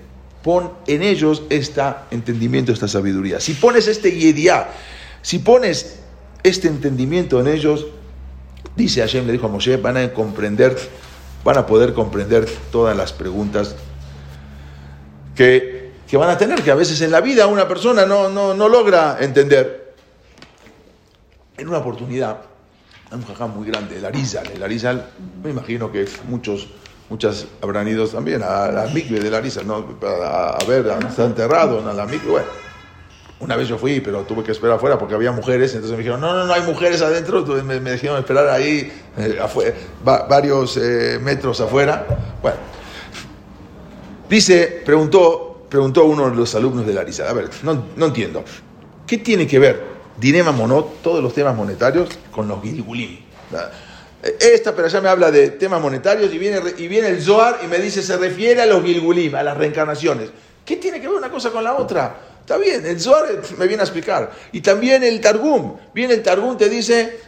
[0.43, 3.41] pon en ellos este entendimiento, esta sabiduría.
[3.41, 4.69] Si pones este Yediá,
[5.23, 6.01] si pones
[6.43, 7.87] este entendimiento en ellos,
[8.77, 10.77] dice Hashem, le dijo a Moshe, van a comprender,
[11.45, 13.77] van a poder comprender todas las preguntas
[15.35, 19.19] que, van a tener, que a veces en la vida una persona no, no, logra
[19.21, 19.95] entender.
[21.57, 22.43] En una oportunidad,
[23.13, 25.11] un jajam muy grande, el Arizal, el Arizal,
[25.43, 26.69] me imagino que muchos
[27.11, 29.99] muchas habrán ido también a la mikve del Arizal, ¿no?
[30.03, 32.70] a, ver, está enterrado en la mikve, bueno
[33.41, 36.21] una vez yo fui, pero tuve que esperar afuera porque había mujeres, entonces me dijeron,
[36.21, 39.41] no, no, no hay mujeres adentro, me, me dijeron esperar ahí eh,
[40.05, 42.07] varios eh, metros afuera.
[42.43, 42.59] Bueno,
[44.29, 48.45] dice, preguntó, preguntó uno de los alumnos de Larisa, a ver, no, no entiendo,
[49.07, 53.21] ¿qué tiene que ver Dinema Monot, todos los temas monetarios con los Gilgulim.
[54.23, 57.67] Esta pero ya me habla de temas monetarios y viene, y viene el Zohar y
[57.67, 60.31] me dice se refiere a los Gilgulim, a las reencarnaciones.
[60.63, 62.30] ¿Qué tiene que ver una cosa con la otra?
[62.51, 63.27] Está bien, el Zohar
[63.59, 64.33] me viene a explicar.
[64.51, 65.77] Y también el Targum.
[65.95, 67.21] Viene el Targum, te dice,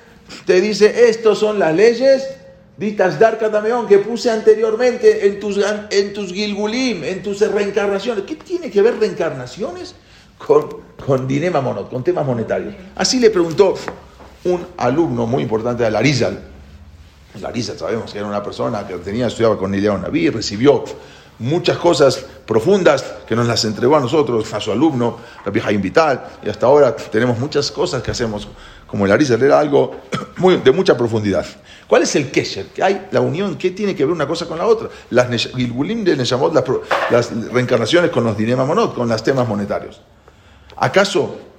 [0.44, 2.28] te dice, estos son las leyes
[2.76, 8.24] Ditas Dar Katameón que puse anteriormente en tus, en tus Gilgulim, en tus reencarnaciones.
[8.24, 9.94] ¿Qué tiene que ver reencarnaciones
[10.44, 12.74] con, con Dinema Monot, con temas monetarios?
[12.96, 13.74] Así le preguntó
[14.42, 16.42] un alumno muy importante de Larizal.
[17.40, 20.82] Larizal sabemos que era una persona que tenía, estudiaba con Eliao Naví, recibió
[21.38, 26.24] muchas cosas profundas que nos las entregó a nosotros, a su alumno, la vieja Vital,
[26.44, 28.48] y hasta ahora tenemos muchas cosas que hacemos,
[28.87, 29.96] como el Arizal era algo
[30.37, 31.46] muy, de mucha profundidad.
[31.87, 32.66] ¿Cuál es el kesher?
[32.66, 33.09] ¿Qué hay?
[33.11, 34.88] La unión, ¿qué tiene que ver una cosa con la otra?
[35.11, 36.64] Las de Neshamot, las,
[37.11, 40.00] las reencarnaciones con los Dinema Monot, con los temas monetarios.
[40.76, 41.51] ¿Acaso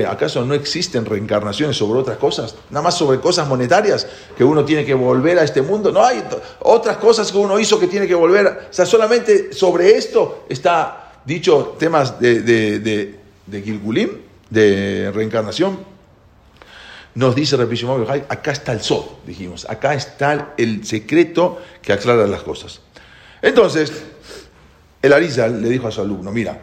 [0.00, 2.54] ¿Acaso no existen reencarnaciones sobre otras cosas?
[2.70, 5.92] Nada más sobre cosas monetarias que uno tiene que volver a este mundo.
[5.92, 6.22] No hay
[6.60, 8.46] otras cosas que uno hizo que tiene que volver.
[8.70, 14.10] O sea, solamente sobre esto está dicho temas de, de, de, de Gilgulim,
[14.48, 15.78] de reencarnación.
[17.14, 19.68] Nos dice Repishimov acá está el sol, dijimos.
[19.68, 22.80] Acá está el secreto que aclara las cosas.
[23.42, 23.92] Entonces,
[25.02, 26.58] el Arizal le dijo a su alumno, mira,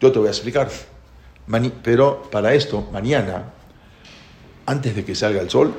[0.00, 0.68] yo te voy a explicar
[1.82, 3.52] pero para esto, mañana,
[4.66, 5.72] antes de que salga el sol,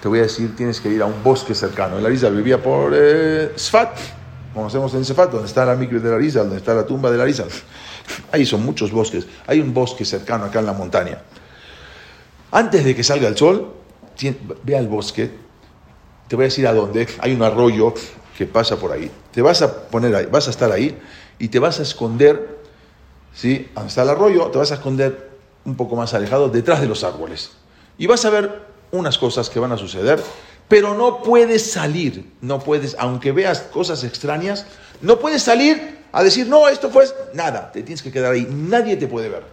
[0.00, 1.96] te voy a decir, tienes que ir a un bosque cercano.
[1.96, 3.98] La Larisa vivía por eh, Sfat,
[4.54, 7.44] conocemos en Sfat, donde está la micro de Larisa, donde está la tumba de Larisa.
[8.32, 9.26] Ahí son muchos bosques.
[9.46, 11.22] Hay un bosque cercano acá en la montaña.
[12.52, 13.74] Antes de que salga el sol,
[14.62, 15.30] ve al bosque.
[16.28, 17.08] Te voy a decir a dónde.
[17.18, 17.94] Hay un arroyo
[18.36, 19.10] que pasa por ahí.
[19.32, 20.96] Te vas a poner ahí, vas a estar ahí
[21.38, 22.65] y te vas a esconder
[23.36, 23.68] ¿sí?
[23.86, 25.30] está el arroyo, te vas a esconder
[25.64, 27.50] un poco más alejado detrás de los árboles.
[27.98, 30.20] Y vas a ver unas cosas que van a suceder,
[30.68, 34.66] pero no puedes salir, no puedes, aunque veas cosas extrañas,
[35.02, 38.96] no puedes salir a decir, no, esto fue nada, te tienes que quedar ahí, nadie
[38.96, 39.44] te puede ver,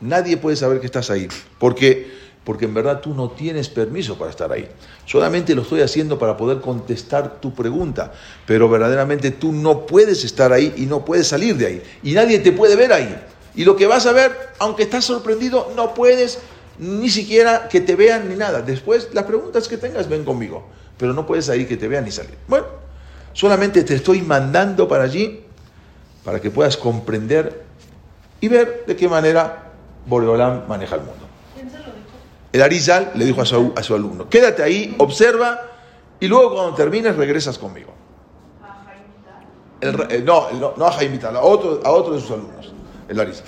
[0.00, 1.28] nadie puede saber que estás ahí,
[1.58, 4.66] porque porque en verdad tú no tienes permiso para estar ahí.
[5.04, 8.10] Solamente lo estoy haciendo para poder contestar tu pregunta,
[8.46, 11.82] pero verdaderamente tú no puedes estar ahí y no puedes salir de ahí.
[12.02, 13.20] Y nadie te puede ver ahí.
[13.54, 16.38] Y lo que vas a ver, aunque estás sorprendido, no puedes
[16.78, 18.62] ni siquiera que te vean ni nada.
[18.62, 20.68] Después, las preguntas que tengas, ven conmigo.
[20.96, 22.38] Pero no puedes ahí que te vean ni salir.
[22.48, 22.64] Bueno,
[23.34, 25.44] solamente te estoy mandando para allí
[26.24, 27.64] para que puedas comprender
[28.40, 29.70] y ver de qué manera
[30.06, 31.27] Boreolam maneja el mundo.
[32.52, 35.60] El Arizal le dijo a su, a su alumno, quédate ahí, observa
[36.20, 37.92] y luego cuando termines regresas conmigo.
[39.80, 42.72] Eh, no, no, a Jaime a otro, a otro de sus alumnos,
[43.08, 43.44] el Arizal.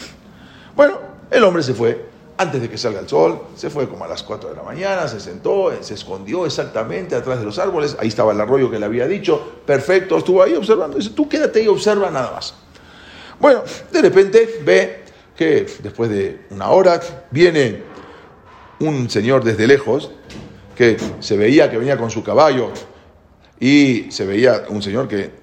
[0.76, 0.98] Bueno,
[1.30, 2.10] el hombre se fue
[2.40, 5.06] antes de que salga el sol, se fue como a las 4 de la mañana,
[5.08, 8.86] se sentó, se escondió exactamente atrás de los árboles, ahí estaba el arroyo que le
[8.86, 12.54] había dicho, perfecto, estuvo ahí observando, dice, tú quédate ahí, observa nada más.
[13.38, 15.04] Bueno, de repente ve
[15.36, 16.98] que después de una hora
[17.30, 17.82] viene
[18.80, 20.10] un señor desde lejos
[20.76, 22.70] que se veía que venía con su caballo
[23.58, 25.40] y se veía un señor que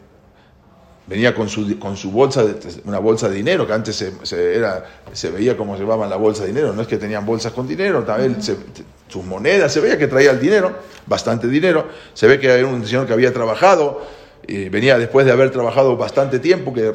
[1.05, 2.43] venía con su, con su bolsa,
[2.83, 6.49] una bolsa de dinero, que antes se, era, se veía cómo llevaban la bolsa de
[6.49, 10.31] dinero, no es que tenían bolsas con dinero, también sus monedas, se veía que traía
[10.31, 14.01] el dinero, bastante dinero, se ve que era un señor que había trabajado,
[14.45, 16.91] y venía después de haber trabajado bastante tiempo, que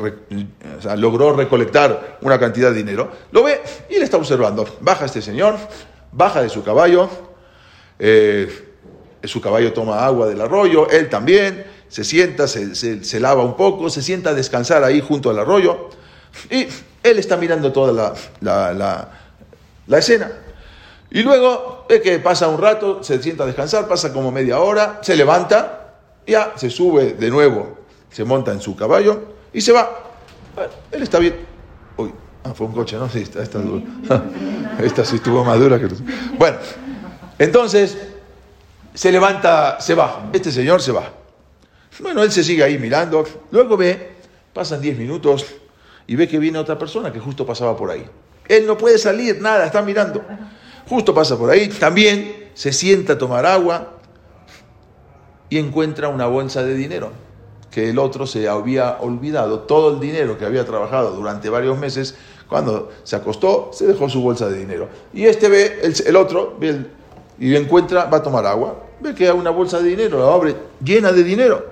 [0.96, 5.57] logró recolectar una cantidad de dinero, lo ve y le está observando, baja este señor,
[6.12, 7.09] baja de su caballo,
[7.98, 8.48] eh,
[9.25, 14.03] su caballo toma agua del arroyo, él también, se sienta, se, lava un poco, se
[14.03, 15.90] sienta a descansar ahí junto al arroyo,
[16.51, 16.66] y
[17.03, 19.09] él está mirando toda la,
[19.87, 20.31] la escena.
[21.11, 25.01] Y luego ve que pasa un rato, se sienta a descansar, pasa como media hora,
[25.03, 25.96] se levanta,
[26.27, 27.79] ya se sube de nuevo,
[28.11, 29.90] se monta en su caballo y se va.
[30.90, 31.37] Él está bien.
[31.98, 32.12] Uy,
[32.44, 33.09] Ah, fue un coche, ¿no?
[33.09, 33.61] Sí, esta, esta,
[34.80, 35.88] esta sí estuvo más dura que
[36.38, 36.58] Bueno,
[37.38, 37.98] entonces
[38.94, 40.30] se levanta, se va.
[40.32, 41.11] Este señor se va.
[42.00, 43.24] Bueno, él se sigue ahí mirando.
[43.50, 44.16] Luego ve,
[44.52, 45.46] pasan 10 minutos
[46.06, 48.04] y ve que viene otra persona que justo pasaba por ahí.
[48.48, 50.22] Él no puede salir, nada, está mirando.
[50.88, 51.68] Justo pasa por ahí.
[51.68, 53.98] También se sienta a tomar agua
[55.48, 57.12] y encuentra una bolsa de dinero
[57.70, 59.61] que el otro se había olvidado.
[59.61, 62.16] Todo el dinero que había trabajado durante varios meses
[62.52, 64.88] cuando se acostó, se dejó su bolsa de dinero.
[65.14, 66.58] Y este ve, el, otro,
[67.38, 70.54] y encuentra, va a tomar agua, ve que hay una bolsa de dinero, la abre
[70.84, 71.66] llena de dinero.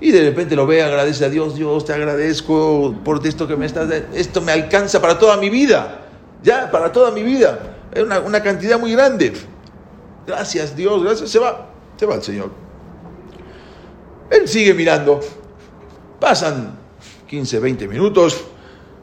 [0.00, 3.66] Y de repente lo ve, agradece a Dios, Dios, te agradezco por esto que me
[3.66, 6.06] estás dando, esto me alcanza para toda mi vida,
[6.42, 7.76] ya, para toda mi vida.
[7.92, 9.34] Es una, una cantidad muy grande.
[10.26, 11.30] Gracias Dios, gracias.
[11.30, 11.66] Se va,
[11.98, 12.50] se va el Señor.
[14.30, 15.20] Él sigue mirando.
[16.18, 16.78] Pasan
[17.28, 18.42] 15, 20 minutos,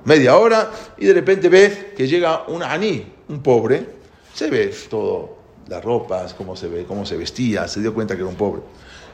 [0.06, 3.86] media hora, y de repente ve que llega un aní, un pobre.
[4.34, 5.38] Se ve todo,
[5.68, 8.62] las ropas, cómo se ve, cómo se vestía, se dio cuenta que era un pobre.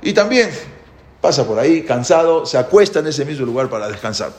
[0.01, 0.49] Y también
[1.21, 4.31] pasa por ahí, cansado, se acuesta en ese mismo lugar para descansar.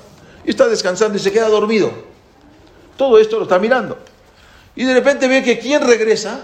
[0.44, 1.90] Y está descansando y se queda dormido.
[2.96, 3.98] Todo esto lo está mirando.
[4.74, 6.40] Y de repente ve que quién regresa,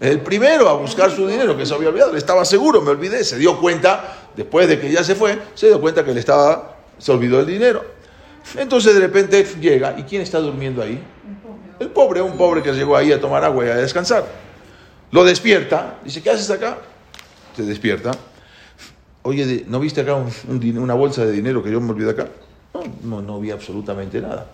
[0.00, 3.22] el primero a buscar su dinero, que se había olvidado, le estaba seguro, me olvidé,
[3.22, 6.76] se dio cuenta, después de que ya se fue, se dio cuenta que le estaba,
[6.98, 7.84] se olvidó el dinero.
[8.56, 11.02] Entonces de repente llega, ¿y quién está durmiendo ahí?
[11.78, 14.26] El pobre, un pobre que llegó ahí a tomar agua y a descansar.
[15.10, 16.78] Lo despierta, dice, ¿qué haces acá?
[17.56, 18.12] Se despierta.
[19.22, 22.28] Oye, ¿no viste acá una bolsa de dinero que yo me olvidé acá?
[22.74, 24.46] No, no, no vi absolutamente nada.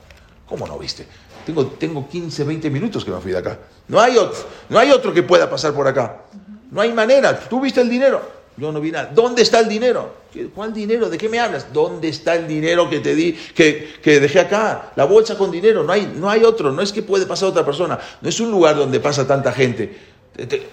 [0.47, 1.07] ¿Cómo no viste?
[1.47, 3.59] Tengo, tengo 15, 20 minutos que me fui de acá.
[3.87, 6.23] No hay, otro, no hay otro que pueda pasar por acá.
[6.71, 7.39] No hay manera.
[7.39, 8.21] ¿Tú viste el dinero?
[8.57, 9.11] Yo no vi nada.
[9.15, 10.13] ¿Dónde está el dinero?
[10.55, 11.09] ¿Cuál dinero?
[11.09, 11.73] ¿De qué me hablas?
[11.73, 14.93] ¿Dónde está el dinero que te di, que, que dejé acá?
[14.95, 15.83] La bolsa con dinero.
[15.83, 16.71] No hay, no hay otro.
[16.71, 17.99] No es que puede pasar otra persona.
[18.21, 19.97] No es un lugar donde pasa tanta gente.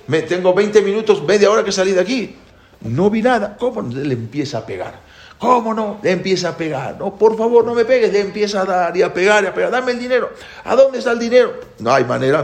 [0.08, 2.36] Me, tengo 20 minutos, media hora que salí de aquí.
[2.82, 3.56] No vi nada.
[3.58, 5.00] ¿Cómo le empieza a pegar?
[5.40, 6.00] ¿Cómo no?
[6.04, 6.98] Le empieza a pegar.
[7.00, 8.12] No, por favor, no me pegues.
[8.12, 9.72] Le empieza a dar y a pegar y a pegar.
[9.72, 10.32] Dame el dinero.
[10.66, 11.54] ¿A dónde está el dinero?
[11.80, 12.44] No hay manera.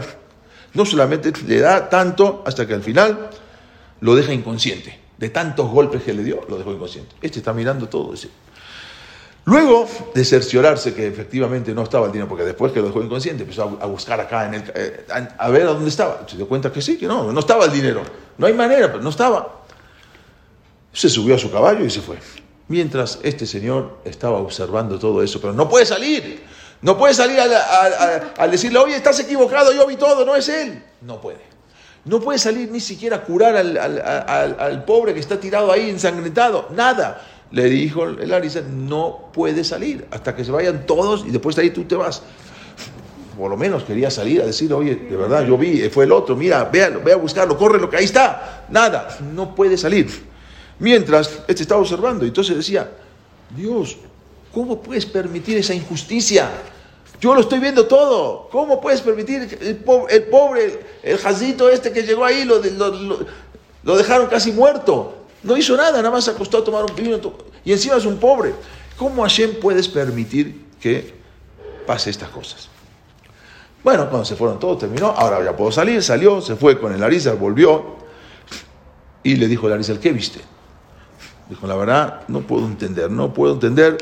[0.74, 3.28] No solamente le da tanto hasta que al final
[4.00, 5.01] lo deja inconsciente.
[5.22, 7.14] De tantos golpes que le dio, lo dejó inconsciente.
[7.22, 8.12] Este está mirando todo.
[9.44, 13.44] Luego de cerciorarse que efectivamente no estaba el dinero, porque después que lo dejó inconsciente,
[13.44, 15.06] empezó a buscar acá, en el, eh,
[15.38, 16.26] a ver a dónde estaba.
[16.28, 18.02] Se dio cuenta que sí, que no, no estaba el dinero.
[18.36, 19.62] No hay manera, pero no estaba.
[20.92, 22.16] Se subió a su caballo y se fue.
[22.66, 26.42] Mientras este señor estaba observando todo eso, pero no puede salir.
[26.80, 30.82] No puede salir al, decirle, oye, estás equivocado, yo vi todo, no es él.
[31.00, 31.51] No puede.
[32.04, 36.68] No puede salir ni siquiera a curar al, pobre que está tirado ahí ensangrentado.
[36.74, 37.28] Nada.
[37.52, 41.62] Le dijo el Arisa, no puede salir hasta que se vayan todos y después de
[41.62, 42.22] ahí tú te vas.
[43.36, 46.34] Por lo menos quería salir a decir, oye, de verdad, yo vi, fue el otro,
[46.34, 48.66] mira, véalo, ve a buscarlo, corre lo que ahí está.
[48.70, 50.08] Nada, no puede salir.
[50.78, 52.90] Mientras, este estaba observando y entonces decía,
[53.54, 53.98] Dios,
[54.52, 56.48] ¿cómo puedes permitir esa injusticia?
[57.22, 58.48] Yo lo estoy viendo todo.
[58.50, 62.60] ¿Cómo puedes permitir el, pobre, el, jazito este que llegó ahí, lo,
[63.84, 65.18] lo, dejaron casi muerto?
[65.44, 67.20] No hizo nada, nada más se acostó a tomar un vino
[67.64, 68.52] y encima es un pobre.
[68.96, 71.14] ¿Cómo Hashem puedes permitir que
[71.86, 72.68] pase estas cosas?
[73.84, 75.14] Bueno, cuando se fueron todos, terminó.
[75.16, 76.02] Ahora ya puedo salir.
[76.02, 77.98] Salió, se fue con el Arizal, volvió
[79.22, 80.40] y le dijo el Arizal, ¿qué viste?
[81.48, 83.96] Dijo, la verdad, no puedo entender, no puedo entender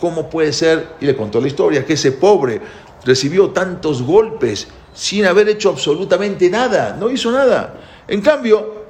[0.00, 2.60] cómo puede ser, y le contó la historia, que ese pobre
[3.04, 7.74] recibió tantos golpes sin haber hecho absolutamente nada, no hizo nada.
[8.06, 8.84] En cambio,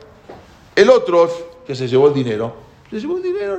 [0.77, 1.31] el otro,
[1.67, 2.55] que se llevó el dinero,
[2.91, 3.59] se llevó el dinero,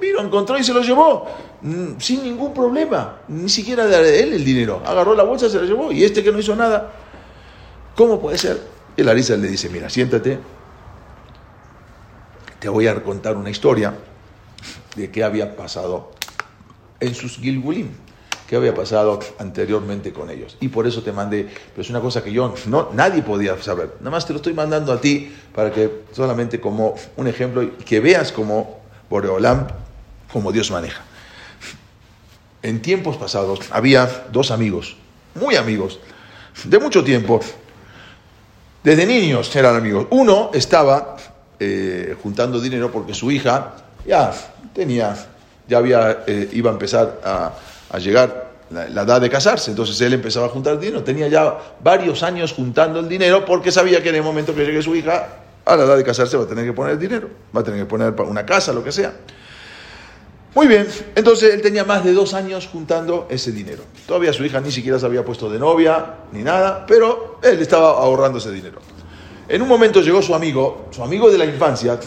[0.00, 1.26] vino, encontró y se lo llevó,
[1.60, 4.82] mm, sin ningún problema, ni siquiera de él el dinero.
[4.84, 6.92] Agarró la bolsa, se lo llevó, y este que no hizo nada,
[7.94, 8.60] ¿cómo puede ser?
[8.96, 10.38] El Arisa le dice, mira, siéntate,
[12.58, 13.94] te voy a contar una historia
[14.96, 16.17] de qué había pasado
[17.00, 17.88] en sus Gilgulim,
[18.48, 20.56] qué había pasado anteriormente con ellos.
[20.60, 23.96] Y por eso te mandé, pero es una cosa que yo, no, nadie podía saber.
[24.00, 28.00] Nada más te lo estoy mandando a ti para que solamente como un ejemplo, que
[28.00, 28.80] veas como
[29.10, 29.68] Boreolam,
[30.32, 31.02] como Dios maneja.
[32.62, 34.96] En tiempos pasados había dos amigos,
[35.34, 36.00] muy amigos,
[36.64, 37.40] de mucho tiempo.
[38.82, 40.06] Desde niños eran amigos.
[40.10, 41.16] Uno estaba
[41.60, 43.74] eh, juntando dinero porque su hija
[44.06, 44.32] ya
[44.74, 45.14] tenía,
[45.68, 49.70] ya había, eh, iba a empezar a, llegar la, edad de casarse.
[49.70, 51.04] Entonces él empezaba a juntar dinero.
[51.04, 54.82] Tenía ya varios años juntando el dinero porque sabía que en el momento que llegue
[54.82, 55.28] su hija
[55.64, 57.86] a la edad de casarse va a tener que poner dinero, va a tener que
[57.86, 59.12] poner una casa, lo que sea.
[60.54, 63.82] Muy bien, entonces él tenía más de dos años juntando ese dinero.
[64.06, 67.90] Todavía su hija ni siquiera se había puesto de novia ni nada, pero él estaba
[67.90, 68.80] ahorrando ese dinero.
[69.46, 71.98] En un momento llegó su amigo, su amigo de la infancia,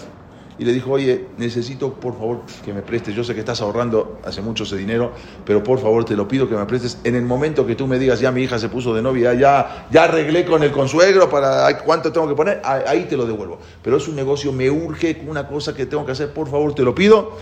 [0.61, 4.19] y le dijo, oye, necesito por favor que me prestes, yo sé que estás ahorrando
[4.23, 5.11] hace mucho ese dinero,
[5.43, 7.97] pero por favor te lo pido que me prestes en el momento que tú me
[7.97, 11.79] digas, ya mi hija se puso de novia, ya, ya arreglé con el consuegro para
[11.79, 13.57] cuánto tengo que poner, ahí te lo devuelvo.
[13.81, 16.83] Pero es un negocio, me urge una cosa que tengo que hacer, por favor te
[16.83, 17.37] lo pido,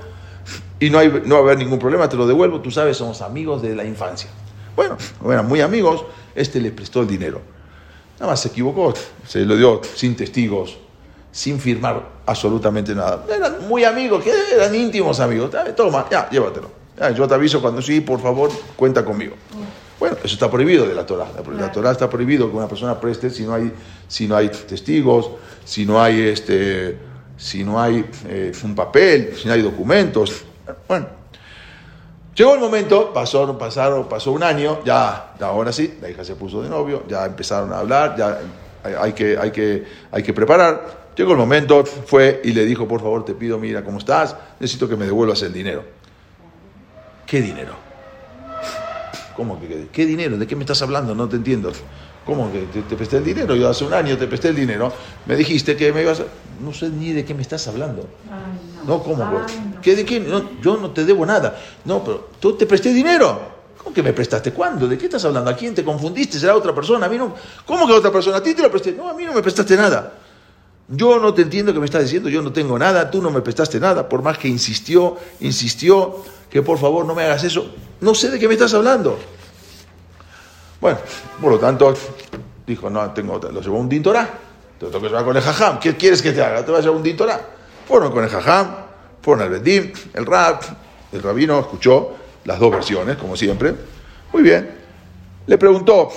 [0.79, 3.21] y no, hay, no va a haber ningún problema, te lo devuelvo, tú sabes, somos
[3.21, 4.29] amigos de la infancia.
[4.77, 4.95] Bueno,
[5.25, 6.05] eran muy amigos,
[6.35, 7.41] este le prestó el dinero.
[8.17, 8.93] Nada más se equivocó,
[9.27, 10.77] se lo dio sin testigos,
[11.31, 13.23] sin firmar absolutamente nada.
[13.29, 15.51] Eran muy amigos, que eran íntimos amigos.
[15.75, 16.71] Toma, ya, llévatelo.
[17.15, 19.35] yo te aviso cuando sí, por favor, cuenta conmigo.
[19.99, 21.27] Bueno, eso está prohibido de la Torah.
[21.35, 23.71] La, la Torah está prohibido que una persona preste si no hay,
[24.07, 25.31] si no hay testigos,
[25.65, 26.97] si no hay, este,
[27.35, 30.43] si no hay eh, un papel, si no hay documentos.
[30.87, 31.07] Bueno,
[32.33, 36.61] llegó el momento, pasó, pasaron, pasó un año, ya, ahora sí, la hija se puso
[36.61, 38.39] de novio, ya empezaron a hablar, ya
[39.01, 40.98] hay, que, hay, que, hay que preparar.
[41.19, 44.87] Llegó el momento, fue y le dijo, por favor, te pido, mira cómo estás, necesito
[44.87, 45.83] que me devuelvas el dinero.
[47.27, 47.73] ¿Qué dinero?
[49.35, 50.37] ¿Cómo que qué, dinero?
[50.37, 51.13] ¿De qué me estás hablando?
[51.13, 51.73] No te entiendo.
[52.25, 53.53] ¿Cómo que te, presté el dinero?
[53.53, 54.93] Yo hace un año te presté el dinero,
[55.25, 56.23] me dijiste que me ibas a...
[56.63, 58.07] No sé ni de qué me estás hablando.
[58.87, 59.03] no.
[59.03, 59.41] ¿cómo?
[59.81, 60.25] ¿Qué de qué?
[60.61, 61.59] yo no te debo nada.
[61.83, 63.41] No, pero tú te presté dinero.
[63.77, 64.53] ¿Cómo que me prestaste?
[64.53, 64.87] ¿Cuándo?
[64.87, 65.51] ¿De qué estás hablando?
[65.51, 66.39] ¿A quién te confundiste?
[66.39, 67.07] ¿Será otra persona?
[67.07, 67.35] A mí no.
[67.65, 68.37] ¿Cómo que otra persona?
[68.37, 68.93] ¿A ti te lo presté?
[68.93, 70.13] No, a mí no me prestaste nada.
[70.91, 73.41] Yo no te entiendo que me estás diciendo, yo no tengo nada, tú no me
[73.41, 77.71] prestaste nada, por más que insistió, insistió que por favor no me hagas eso.
[78.01, 79.19] No sé de qué me estás hablando.
[80.81, 80.97] Bueno,
[81.39, 81.93] por lo tanto,
[82.65, 84.27] dijo, no, tengo, lo llevó un dintorá,
[84.79, 86.65] te lo tengo que llevar con el jajam, ¿qué quieres que te haga?
[86.65, 87.39] Te vas a llevar un dintorá.
[87.87, 88.75] Fueron con el jajam,
[89.21, 90.59] fueron al bedim, el rab,
[91.11, 92.15] el rabino escuchó
[92.45, 93.75] las dos versiones, como siempre.
[94.33, 94.71] Muy bien.
[95.45, 96.09] Le preguntó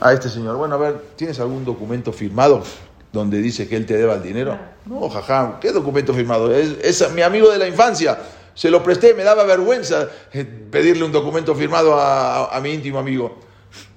[0.00, 2.64] a este señor, bueno, a ver, ¿tienes algún documento firmado
[3.12, 4.58] donde dice que él te deba el dinero?
[4.86, 6.54] No, jaja, ¿qué documento firmado?
[6.54, 8.18] Es, mi amigo de la infancia.
[8.54, 13.38] Se lo presté, me daba vergüenza eh, pedirle un documento firmado a, mi íntimo amigo.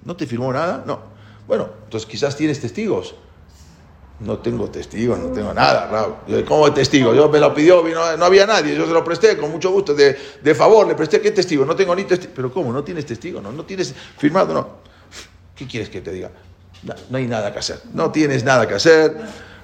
[0.06, 0.84] ¿No te firmó nada?
[0.86, 1.00] No.
[1.48, 3.16] Bueno, entonces quizás tienes testigos.
[4.20, 6.46] No tengo testigos, no tengo nada, Raúl.
[6.46, 7.16] ¿Cómo testigo?
[7.16, 9.96] Yo me lo pidió, no, no, había nadie, yo se lo presté con mucho gusto,
[9.96, 11.66] de, de favor, le presté, ¿qué testigo?
[11.66, 12.32] No tengo ni testigo.
[12.36, 12.72] ¿Pero cómo?
[12.72, 13.42] ¿No tienes testigo?
[13.42, 14.54] ¿No, no tienes firmado?
[14.54, 14.68] No.
[15.56, 16.30] ¿Qué quieres que te diga?
[16.84, 17.80] No, hay nada que hacer.
[17.94, 19.16] No tienes nada que hacer.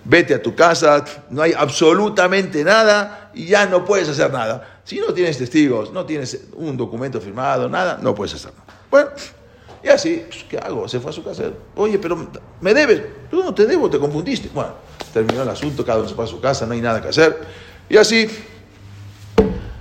[0.03, 1.03] Vete a tu casa.
[1.29, 4.79] No hay absolutamente nada y ya no puedes hacer nada.
[4.83, 8.79] Si no tienes testigos, no tienes un documento firmado, nada, no puedes hacer nada.
[8.89, 9.09] Bueno,
[9.83, 10.87] y así, pues, ¿qué hago?
[10.87, 11.43] Se fue a su casa.
[11.75, 12.29] Oye, pero
[12.61, 13.01] me debes.
[13.31, 14.49] Yo no te debo, te confundiste.
[14.53, 14.71] Bueno,
[15.13, 17.37] terminó el asunto, cada uno se fue a su casa, no hay nada que hacer.
[17.89, 18.27] Y así,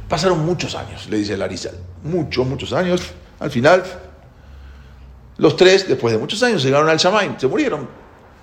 [0.09, 1.70] pasaron muchos años, le dice Larisa.
[2.03, 3.03] Muchos, muchos años.
[3.39, 3.82] Al final,
[5.39, 7.87] los tres, después de muchos años, llegaron al Shamaim, se murieron.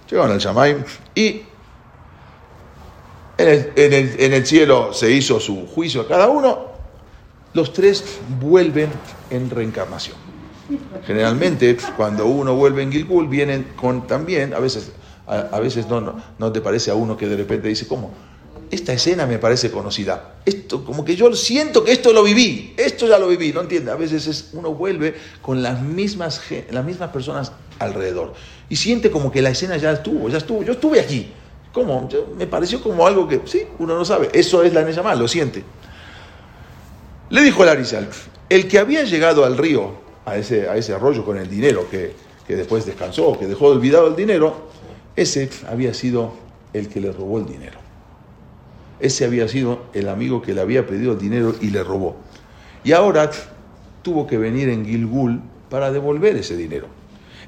[0.10, 0.84] Llegaron al Shamaim
[1.16, 1.41] y
[3.38, 6.74] en el, cielo se hizo su juicio a cada uno.
[7.54, 8.89] Los tres vuelven
[9.30, 10.18] en reencarnación.
[11.06, 14.91] Generalmente, cuando uno vuelve en Gilgul, vienen con también, a veces,
[15.28, 18.12] a, veces no, no, no te parece a uno que de repente dice, ¿cómo?
[18.74, 20.36] Esta escena me parece conocida.
[20.45, 23.91] Esto, como que yo siento que esto lo viví, esto ya lo viví, ¿no entiende?
[23.91, 28.34] A veces es, uno vuelve con las mismas, las mismas personas alrededor
[28.69, 31.32] y siente como que la escena ya estuvo, ya estuvo, yo estuve aquí.
[31.71, 32.07] ¿Cómo?
[32.38, 35.63] me pareció como algo que, sí, uno no sabe, eso es la Neyamá, lo siente.
[37.30, 37.88] Le dijo el
[38.49, 39.91] el que había llegado al río,
[40.26, 42.13] a ese, a ese arroyo con el dinero, que,
[42.47, 44.69] que después descansó, que dejó olvidado el dinero,
[45.15, 46.34] ese había sido
[46.74, 47.83] el que le robó el dinero.
[49.04, 52.16] Ese había sido el amigo que le había pedido el dinero y le robó.
[52.86, 53.30] Y ahora
[54.01, 56.88] tuvo que venir en Gilgul para devolver ese dinero.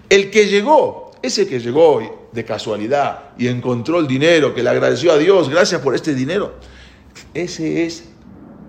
[0.10, 5.14] El que llegó, ese que llegó de casualidad y encontró el dinero, que le agradeció
[5.14, 6.56] a Dios, gracias por este dinero,
[7.34, 8.04] ese es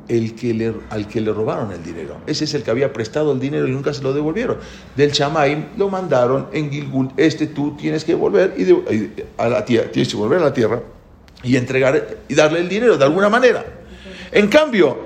[0.07, 2.19] el que le, al que le robaron el dinero.
[2.29, 4.59] Ese es el que había prestado el dinero y nunca se lo devolvieron.
[4.95, 7.11] Del Chamaim lo mandaron en Gilgul.
[7.17, 10.81] Este tú tienes que volver y a la tierra, tienes que volver a la tierra
[11.47, 13.65] y entregar y darle el dinero de alguna manera.
[14.33, 14.99] En cambio,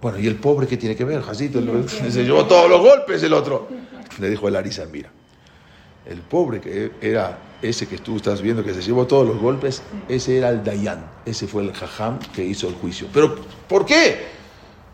[0.00, 1.20] bueno, ¿y el pobre qué tiene que ver?
[1.22, 3.68] Jacito, se llevó todos los golpes el otro.
[4.20, 5.10] Le dijo el Arisa, mira,
[6.06, 9.82] el pobre que era ese que tú estás viendo que se llevó todos los golpes,
[10.08, 13.08] ese era el Dayan, ese fue el Jajam que hizo el juicio.
[13.12, 13.34] ¿Pero
[13.68, 14.26] por qué?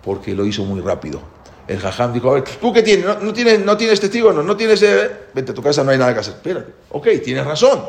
[0.03, 1.21] Porque lo hizo muy rápido.
[1.69, 3.05] El Jajam dijo, a ver, ¿tú qué tienes?
[3.23, 4.33] ¿No, tienes, no tienes testigo?
[4.33, 4.83] No, no tienes...
[4.83, 6.35] Eh, vete a tu casa, no hay nada que hacer.
[6.35, 7.85] Espérate, ok, tienes razón.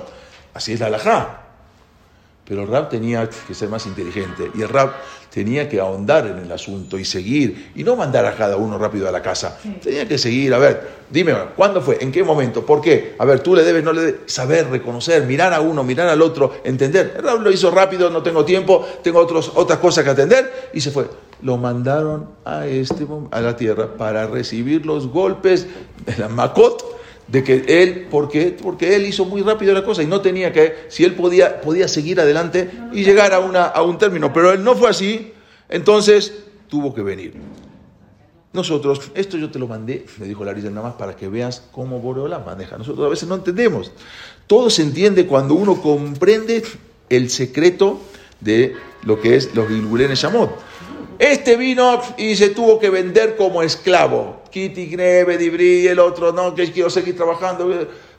[0.54, 1.45] Así es la halajá.
[2.48, 4.94] Pero el rap tenía que ser más inteligente y el rap
[5.34, 9.10] tenía que ahondar en el asunto y seguir y no mandar a cada uno rápido
[9.10, 9.58] a la casa.
[9.84, 11.98] Tenía que seguir, a ver, dime, ¿cuándo fue?
[12.00, 12.64] ¿En qué momento?
[12.66, 13.16] ¿Por qué?
[13.18, 16.22] A ver, tú le debes, no le debes, saber, reconocer, mirar a uno, mirar al
[16.22, 17.16] otro, entender.
[17.18, 20.82] El rap lo hizo rápido, no tengo tiempo, tengo otros, otras cosas que atender y
[20.82, 21.10] se fue.
[21.42, 25.68] Lo mandaron a, este, a la tierra para recibir los golpes
[26.06, 26.95] de la Makot
[27.28, 28.56] de que él, ¿por qué?
[28.62, 31.88] Porque él hizo muy rápido la cosa y no tenía que, si él podía, podía
[31.88, 35.34] seguir adelante y llegar a, una, a un término, pero él no fue así,
[35.70, 36.34] entonces
[36.68, 37.34] tuvo que venir.
[38.56, 42.28] Nosotros, esto yo te lo mandé, me dijo Larissa nada más para que veas cómo
[42.28, 42.78] la maneja.
[42.78, 43.92] Nosotros a veces no entendemos.
[44.48, 46.64] Todo se entiende cuando uno comprende
[47.10, 48.00] el secreto
[48.40, 50.52] de lo que es los Gilgulenes Shamot.
[51.20, 54.42] Este vino y se tuvo que vender como esclavo.
[54.56, 57.70] Kitty Greve, Dibri, el otro, no, que quiero seguir trabajando.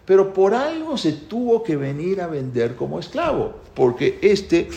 [0.04, 4.68] Pero por algo se tuvo que venir a vender como esclavo, porque este,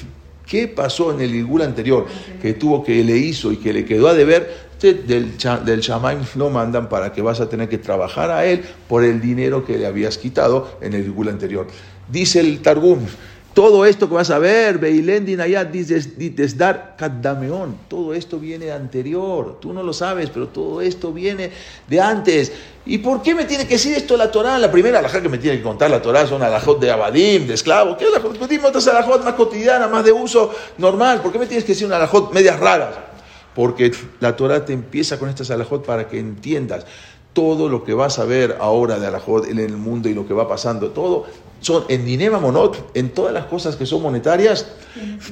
[0.47, 2.05] ¿qué pasó en el Igul anterior?
[2.41, 5.36] Que tuvo que le hizo y que le quedó a deber, del,
[5.66, 9.20] del Shamaim lo mandan para que vas a tener que trabajar a él por el
[9.20, 11.68] dinero que le habías quitado en el Igul anterior.
[12.10, 12.99] Dice el Targum,
[13.60, 18.72] todo esto que vas a ver, Beilendin allá, dices dar Kaddameón, todo esto viene de
[18.72, 21.51] anterior, tú no lo sabes, pero todo esto viene
[21.86, 22.53] de antes.
[22.86, 24.57] ¿Y por qué me tiene que decir esto la Torah?
[24.57, 27.55] La primera alajá que me tiene que contar la Torah son alajot de abadim, de
[27.55, 27.97] esclavo.
[27.97, 28.47] ¿Qué alajot?
[28.47, 31.22] Dime otras alajot más cotidiana, más de uso normal.
[31.22, 32.95] ¿Por qué me tienes que decir una alajot medias raras?
[33.53, 33.91] Porque
[34.22, 36.86] la Torah te empieza con estas alajot para que entiendas
[37.34, 40.34] todo lo que vas a ver ahora de alajot en el mundo y lo que
[40.34, 41.25] va pasando, todo
[41.61, 44.65] son en Dinema Monot, en todas las cosas que son monetarias,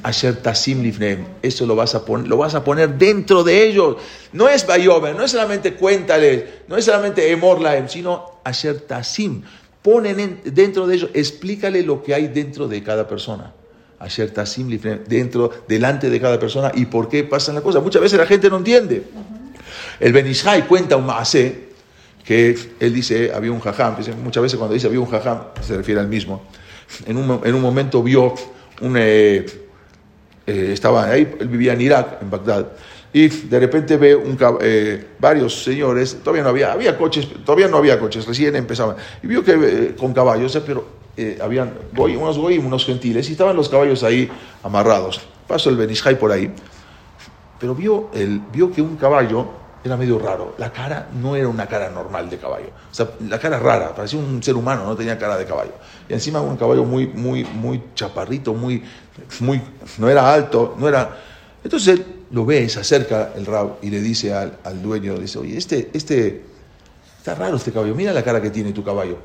[0.04, 1.26] Asher Tasim Lifnem.
[1.42, 3.98] Eso lo vas, a poner, lo vas a poner dentro de ellos.
[4.34, 9.44] No es Bayomer, no es solamente cuéntales, no es solamente Emorlaem, sino Asher Tasim.
[9.82, 13.54] Ponen dentro de ellos, explícale lo que hay dentro de cada persona.
[14.00, 17.82] Asher Tasim Lifnem, dentro, delante de cada persona y por qué pasan las cosas.
[17.82, 19.04] Muchas veces la gente no entiende.
[20.00, 21.67] El Benishai cuenta un maasé
[22.28, 26.02] que él dice, había un jajam, muchas veces cuando dice había un jajam, se refiere
[26.02, 26.44] al mismo.
[27.06, 28.36] En un, en un momento vio,
[28.82, 29.46] un, eh,
[30.46, 32.68] eh, estaba ahí, él vivía en Irak, en Bagdad,
[33.14, 37.78] y de repente ve un, eh, varios señores, todavía no había, había coches, todavía no
[37.78, 40.86] había coches, recién empezaban, y vio que con caballos, pero
[41.42, 44.30] habían unos goyim, unos gentiles, y estaban los caballos ahí
[44.64, 45.22] amarrados.
[45.48, 46.52] Pasó el Benishai por ahí,
[47.58, 50.56] pero vio, el, vio que un caballo era medio raro.
[50.58, 52.68] La cara no era una cara normal de caballo.
[52.92, 55.74] O sea, la cara rara, parecía un ser humano, no tenía cara de caballo.
[56.08, 58.84] Y encima un caballo muy, muy, muy chaparrito, muy,
[59.40, 59.62] muy,
[59.98, 61.18] no era alto, no era...
[61.64, 62.00] Entonces
[62.32, 65.90] lo ve, se acerca el rab y le dice al, al dueño, dice, oye, este,
[65.94, 66.44] este,
[67.18, 69.18] está raro este caballo, mira la cara que tiene tu caballo.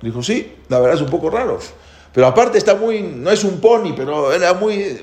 [0.00, 1.58] Dijo, sí, la verdad es un poco raro.
[2.12, 5.00] Pero aparte está muy, no es un pony, pero era muy,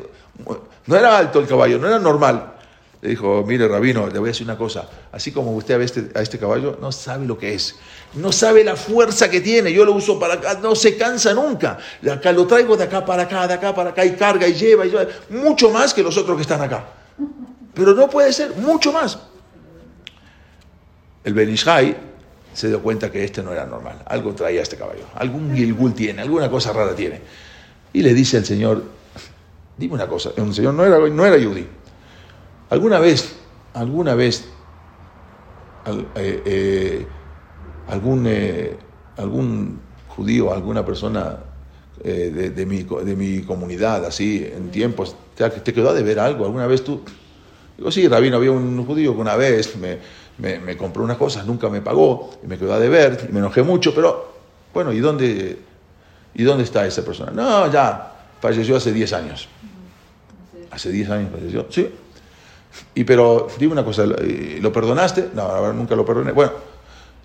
[0.86, 2.54] no era alto el caballo, no era normal.
[3.02, 4.88] Le dijo, mire, rabino, le voy a decir una cosa.
[5.12, 7.76] Así como usted ve este, a este caballo, no sabe lo que es.
[8.14, 9.74] No sabe la fuerza que tiene.
[9.74, 11.80] Yo lo uso para acá, no se cansa nunca.
[12.10, 14.86] Acá lo traigo de acá para acá, de acá para acá, y carga y lleva,
[14.86, 15.08] y lleva.
[15.30, 16.86] Mucho más que los otros que están acá.
[17.74, 19.18] Pero no puede ser, mucho más.
[21.24, 21.98] El Benishai
[22.54, 24.04] se dio cuenta que este no era normal.
[24.06, 25.06] Algo traía este caballo.
[25.16, 27.20] Algún gilgul tiene, alguna cosa rara tiene.
[27.94, 28.84] Y le dice al Señor,
[29.76, 30.34] dime una cosa.
[30.36, 31.38] El Señor no era, no era
[32.72, 33.36] ¿Alguna vez,
[33.74, 34.48] alguna vez,
[35.86, 37.08] eh, eh,
[37.88, 38.80] algún, eh,
[39.18, 41.38] algún judío, alguna persona
[42.02, 46.46] de, mi, de, mi, comunidad, así, en tiempos, te, te quedó de ver algo?
[46.46, 47.02] ¿Alguna vez tú?
[47.76, 50.00] Digo, sí, Rabino, había un judío que una vez me,
[50.38, 53.64] me, compró unas cosas, nunca me pagó, y me quedó de ver, y me enojé
[53.64, 54.34] mucho, pero,
[54.74, 55.60] bueno, ¿y dónde,
[56.34, 57.32] ¿y dónde está esa persona?
[57.32, 59.50] No, ya, falleció hace 10 años.
[60.70, 61.96] Hace 10 años falleció, sí.
[62.96, 65.30] Y pero, dime una cosa, ¿lo perdonaste?
[65.34, 66.32] No, la verdad nunca lo perdoné.
[66.32, 66.52] Bueno,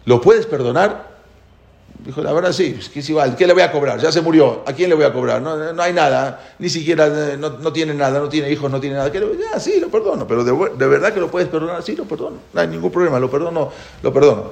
[0.05, 1.17] ¿lo puedes perdonar?
[2.05, 3.99] Dijo, la verdad sí, es que es igual, ¿qué le voy a cobrar?
[3.99, 5.41] Ya se murió, ¿a quién le voy a cobrar?
[5.43, 8.97] No, no hay nada, ni siquiera, no, no, tiene nada, no tiene hijos, no tiene
[8.97, 9.11] nada.
[9.11, 12.37] Ya, sí, lo perdono, pero de, de, verdad que lo puedes perdonar, sí, lo perdono,
[12.53, 13.71] no hay ningún problema, lo perdono,
[14.03, 14.45] lo perdono.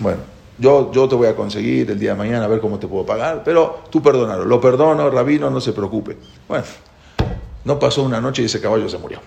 [0.00, 0.18] Bueno,
[0.58, 3.06] yo, yo te voy a conseguir el día de mañana a ver cómo te puedo
[3.06, 6.16] pagar, pero tú perdónalo, lo perdono, rabino, no se preocupe.
[6.48, 6.64] Bueno,
[7.64, 9.20] no pasó una noche y ese caballo se murió.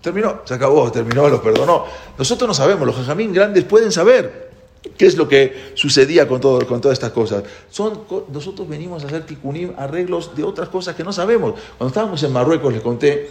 [0.00, 1.84] Terminó, se acabó, terminó, lo perdonó.
[2.16, 4.48] Nosotros no sabemos, los jajamín grandes pueden saber
[4.96, 7.42] qué es lo que sucedía con, todo, con todas estas cosas.
[7.70, 8.00] Son,
[8.32, 11.54] nosotros venimos a hacer tikunim, arreglos de otras cosas que no sabemos.
[11.76, 13.28] Cuando estábamos en Marruecos, les conté,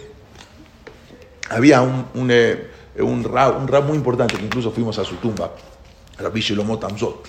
[1.50, 5.52] había un, un, eh, un, rab, muy importante que incluso fuimos a su tumba,
[6.18, 7.28] Rabbi Shlomo Tamzot.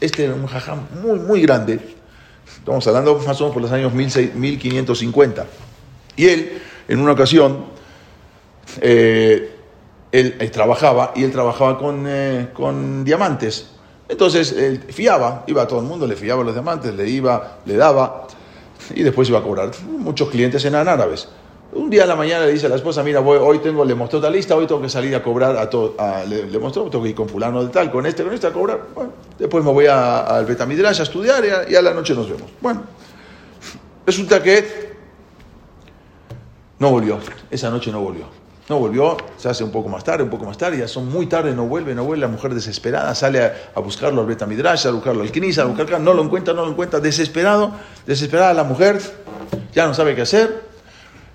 [0.00, 1.78] Este era un jajam muy, muy grande.
[2.58, 5.46] Estamos hablando más o menos por los años 1550.
[6.16, 7.66] Y él, en una ocasión,
[8.80, 9.50] eh,
[10.12, 13.70] él, trabajaba y él trabajaba con, eh, con diamantes.
[14.08, 17.76] Entonces él fiaba, iba a todo el mundo, le fiaba los diamantes, le iba, le
[17.76, 18.26] daba
[18.94, 19.70] y después iba a cobrar.
[19.86, 21.28] Muchos clientes eran árabes.
[21.72, 24.20] Un día a la mañana le dice a la esposa, mira, hoy tengo, le mostró
[24.20, 25.96] esta lista, hoy tengo que salir a cobrar a todo,
[26.28, 28.80] le, mostró, tengo que ir con fulano de tal, con este, con este a cobrar.
[28.94, 32.48] Bueno, después me voy al Betamidrash a estudiar y y a la noche nos vemos.
[32.60, 32.84] Bueno,
[34.06, 34.94] resulta que
[36.78, 37.18] no volvió,
[37.50, 38.43] esa noche no volvió.
[38.68, 41.26] No volvió, se hace un poco más tarde, un poco más tarde, ya son muy
[41.26, 45.22] tarde, no vuelve, no vuelve, la mujer desesperada sale a, buscarlo al Betamidrash, a buscarlo
[45.22, 47.72] al a buscar, no lo encuentra, no lo encuentra, desesperado,
[48.06, 49.00] desesperada la mujer,
[49.74, 50.62] ya no sabe qué hacer.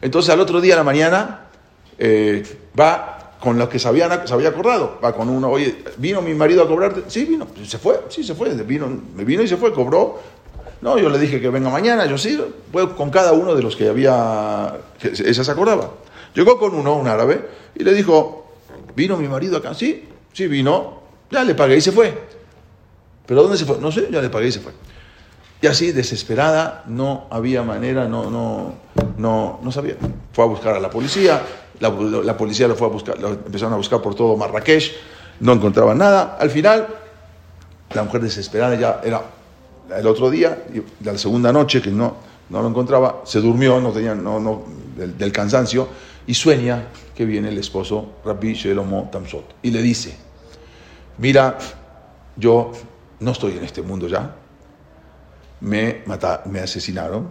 [0.01, 1.41] Entonces al otro día la mañana
[1.99, 2.43] eh,
[2.79, 4.97] va con lo que se, habían, se había acordado.
[5.03, 7.03] Va con uno, oye, ¿vino mi marido a cobrarte?
[7.07, 10.19] Sí, vino, se fue, sí, se fue, vino, me vino y se fue, cobró.
[10.81, 13.75] No, yo le dije que venga mañana, yo sí, fue con cada uno de los
[13.75, 15.91] que había, que ella se acordaba.
[16.33, 18.51] Llegó con uno, un árabe, y le dijo,
[18.95, 19.73] ¿vino mi marido acá?
[19.73, 21.01] Sí, sí vino,
[21.31, 22.13] ya le pagué y se fue.
[23.25, 23.77] ¿Pero dónde se fue?
[23.79, 24.71] No sé, ya le pagué y se fue.
[25.61, 28.73] Y así, desesperada, no había manera, no, no,
[29.17, 29.95] no, no sabía.
[30.31, 31.41] Fue a buscar a la policía,
[31.79, 34.93] la, policía lo fue a buscar, lo empezaron a buscar por todo Marrakech,
[35.41, 36.37] no encontraban nada.
[36.39, 36.87] Al final,
[37.93, 39.21] la mujer desesperada ya era
[39.97, 40.65] el otro día,
[41.03, 42.15] la segunda noche que no,
[42.49, 44.63] no lo encontraba, se durmió, no tenía, no, no,
[44.95, 45.87] del, cansancio,
[46.27, 50.15] y sueña que viene el esposo Rabbi Shelomo Tamsot y le dice,
[51.17, 51.57] mira,
[52.35, 52.71] yo
[53.19, 54.35] no estoy en este mundo ya,
[55.61, 56.03] me,
[56.45, 57.29] me asesinaron,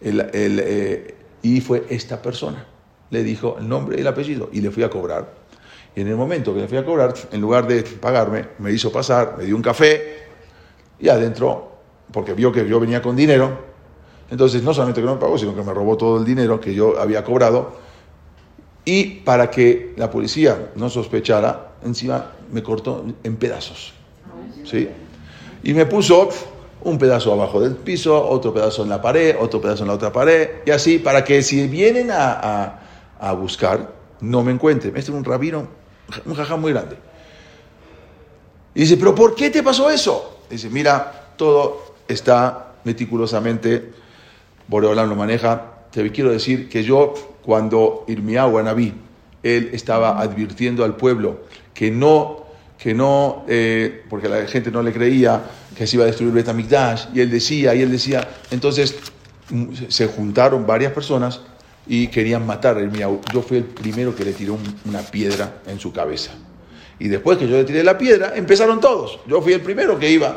[0.00, 2.66] eh, y fue esta persona
[3.10, 5.26] le dijo el nombre y el apellido y le fui a cobrar.
[5.94, 8.92] Y en el momento que le fui a cobrar, en lugar de pagarme, me hizo
[8.92, 10.18] pasar, me dio un café
[11.00, 11.72] y adentro,
[12.12, 13.66] porque vio que yo venía con dinero,
[14.30, 16.74] entonces no solamente que no me pagó, sino que me robó todo el dinero que
[16.74, 17.87] yo había cobrado.
[18.88, 23.92] Y para que la policía no sospechara, encima me cortó en pedazos.
[24.64, 24.88] ¿Sí?
[25.62, 26.30] Y me puso
[26.82, 30.12] un pedazo abajo del piso, otro pedazo en la pared, otro pedazo en la otra
[30.12, 32.80] pared, y así, para que si vienen a
[33.18, 34.90] a buscar, no me encuentre.
[34.90, 35.68] Este es un rabino,
[36.24, 36.96] un jajá muy grande.
[38.74, 40.42] Y dice, pero ¿por qué te pasó eso?
[40.48, 43.92] Dice, mira, todo está meticulosamente,
[44.68, 45.74] Boreolam lo maneja.
[45.90, 47.14] Te quiero decir que yo,
[47.48, 48.92] cuando Irmiyahu Naví,
[49.42, 52.44] él estaba advirtiendo al pueblo que no,
[52.76, 55.44] que no, eh, porque la gente no le creía
[55.74, 58.96] que se iba a destruir Betamikdash, y él decía, y él decía, entonces
[59.48, 61.40] mm, se juntaron varias personas
[61.86, 63.22] y querían matar a Irmiyahu.
[63.32, 66.32] Yo fui el primero que le tiró una piedra en su cabeza.
[66.98, 69.20] Y después que yo le tiré la piedra, empezaron todos.
[69.26, 70.36] Yo fui el primero que iba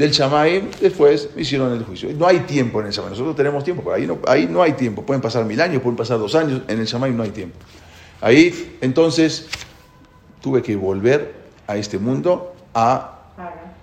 [0.00, 2.10] del Shamaim, después me hicieron el juicio.
[2.14, 4.72] No hay tiempo en el Shamaim, nosotros tenemos tiempo, pero ahí no, ahí no hay
[4.72, 5.04] tiempo.
[5.04, 7.58] Pueden pasar mil años, pueden pasar dos años, en el Shamaim no hay tiempo.
[8.22, 9.48] Ahí, entonces,
[10.40, 11.34] tuve que volver
[11.66, 13.28] a este mundo a,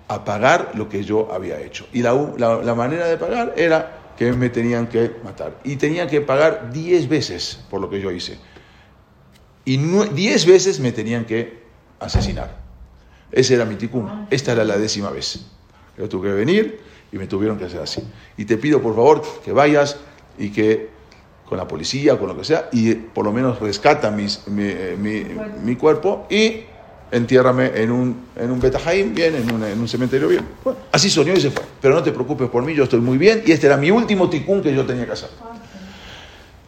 [0.08, 1.86] a pagar lo que yo había hecho.
[1.92, 5.56] Y la, la, la manera de pagar era que me tenían que matar.
[5.62, 8.38] Y tenían que pagar diez veces por lo que yo hice.
[9.64, 11.62] Y diez veces me tenían que
[12.00, 12.56] asesinar.
[13.30, 14.26] Ese era mi ticún.
[14.30, 15.46] Esta era la décima vez.
[15.98, 16.80] Yo tuve que venir
[17.12, 18.02] y me tuvieron que hacer así.
[18.36, 19.96] Y te pido por favor que vayas
[20.38, 20.90] y que
[21.48, 25.24] con la policía, con lo que sea, y por lo menos rescata mis, mi, mi,
[25.64, 26.64] mi cuerpo y
[27.10, 30.44] entiérrame en un, en un Betajaim, bien, en un, en un cementerio, bien.
[30.92, 31.64] así soñó y se fue.
[31.80, 34.28] Pero no te preocupes por mí, yo estoy muy bien y este era mi último
[34.28, 35.30] ticún que yo tenía que hacer.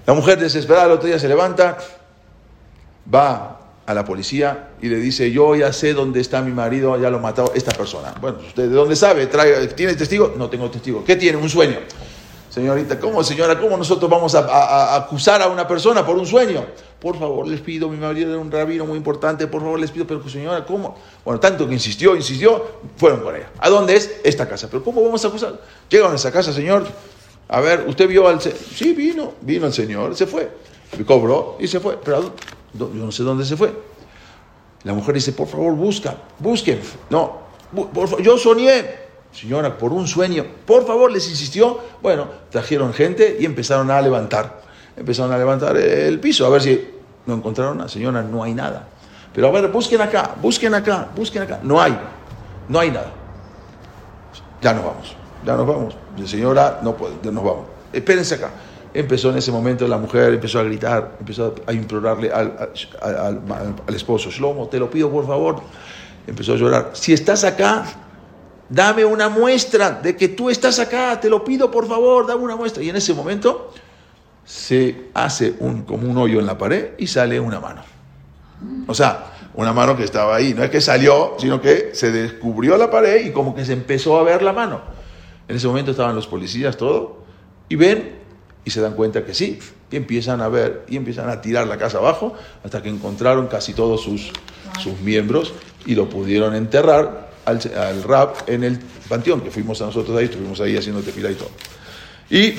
[0.06, 1.76] La mujer desesperada el otro día se levanta,
[3.12, 7.10] va a la policía y le dice, yo ya sé dónde está mi marido, ya
[7.10, 8.14] lo ha matado esta persona.
[8.20, 9.26] Bueno, ¿usted de dónde sabe?
[9.74, 10.34] ¿Tiene testigo?
[10.36, 11.04] No tengo testigo.
[11.04, 11.38] ¿Qué tiene?
[11.38, 11.78] Un sueño.
[12.50, 13.60] Señorita, ¿cómo, señora?
[13.60, 16.66] ¿Cómo nosotros vamos a, acusar a una persona por un sueño?
[16.98, 20.04] Por favor, les pido, mi marido era un rabino muy importante, por favor, les pido,
[20.04, 20.98] pero señora, ¿cómo?
[21.24, 22.62] Bueno, tanto que insistió, insistió,
[22.96, 23.50] fueron con ella.
[23.58, 24.20] ¿A dónde es?
[24.24, 24.68] Esta casa.
[24.68, 25.60] Pero ¿cómo vamos a acusar?
[25.88, 26.84] Llegaron a esa casa, señor.
[27.48, 28.40] A ver, ¿usted vio al?
[28.40, 30.50] Sí, vino, vino el señor, se fue.
[30.98, 31.98] Me cobró y se fue.
[32.04, 32.32] Pero
[32.74, 33.72] yo no sé dónde se fue.
[34.84, 36.80] La mujer dice, por favor, busca, busquen.
[37.10, 37.38] No,
[37.92, 41.78] por yo soñé señora, por un sueño, por favor, les insistió.
[42.02, 44.60] Bueno, trajeron gente y empezaron a levantar.
[44.96, 46.88] Empezaron a levantar el piso, a ver si
[47.26, 48.88] no encontraron a señora, no hay nada.
[49.32, 51.60] Pero a ver, busquen acá, busquen acá, busquen acá.
[51.62, 51.96] No hay,
[52.68, 53.12] no hay nada.
[54.60, 55.96] Ya nos vamos, ya nos vamos.
[56.26, 57.66] Señora, no puede, nos vamos.
[57.92, 58.50] Espérense acá.
[58.93, 62.70] Empezó en ese momento la mujer, empezó a gritar, empezó a implorarle al,
[63.01, 65.62] al, esposo, Shlomo, te lo pido por favor.
[66.26, 66.91] Empezó a llorar.
[66.95, 67.84] Si estás acá,
[68.68, 72.57] dame una muestra de que tú estás acá, te lo pido por favor, dame una
[72.57, 72.82] muestra.
[72.82, 73.72] Y en ese momento
[74.45, 77.82] se hace un, como un hoyo en la pared y sale una mano.
[78.88, 82.76] O sea, una mano que estaba ahí, no es que salió, sino que se descubrió
[82.76, 84.80] la pared y como que se empezó a ver la mano.
[85.49, 87.24] En ese momento estaban los policías, todo,
[87.68, 88.19] y ven
[88.64, 89.58] y se dan cuenta que sí,
[89.90, 92.34] y empiezan a ver y empiezan a tirar la casa abajo
[92.64, 94.32] hasta que encontraron casi todos sus,
[94.82, 95.52] sus miembros
[95.86, 100.61] y lo pudieron enterrar al, rap en el panteón, que fuimos a nosotros ahí, estuvimos
[100.61, 101.50] ahí haciendo tefila y todo.
[102.30, 102.54] Y,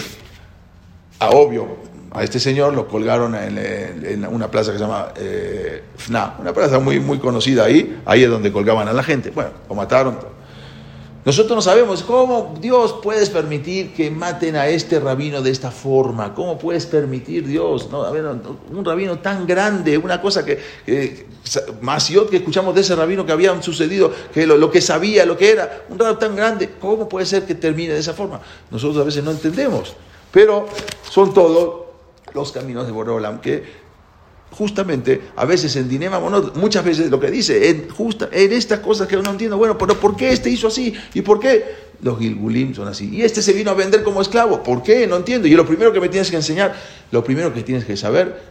[1.19, 1.77] a obvio,
[2.11, 6.79] a este señor lo colgaron en, una plaza que se llama eh, FNA, una plaza
[6.79, 9.29] muy, muy conocida ahí, ahí es donde colgaban a la gente.
[9.29, 10.40] Bueno, lo mataron.
[11.23, 16.33] Nosotros no sabemos cómo Dios puedes permitir que maten a este rabino de esta forma.
[16.33, 17.87] ¿Cómo puedes permitir Dios?
[18.71, 21.27] Un rabino tan grande, una cosa que, que
[22.29, 25.85] que escuchamos de ese rabino que había sucedido, que lo, que sabía, lo que era,
[25.89, 28.41] un rabino tan grande, ¿cómo puede ser que termine de esa forma?
[28.71, 29.93] Nosotros a veces no entendemos,
[30.31, 30.65] pero
[31.09, 31.81] son todos
[32.33, 33.80] los caminos de Borolam que
[34.51, 36.19] justamente a veces en Dinema
[36.55, 37.87] muchas veces lo que dice, en,
[38.53, 40.93] estas cosas que no entiendo, bueno, pero ¿por qué este hizo así?
[41.13, 41.91] ¿Y por qué?
[42.01, 43.09] Los Gilgulim son así.
[43.13, 44.63] Y este se vino a vender como esclavo.
[44.63, 45.05] ¿Por qué?
[45.07, 45.47] No entiendo.
[45.47, 46.75] Y lo primero que me tienes que enseñar,
[47.11, 48.41] lo primero que tienes que saber,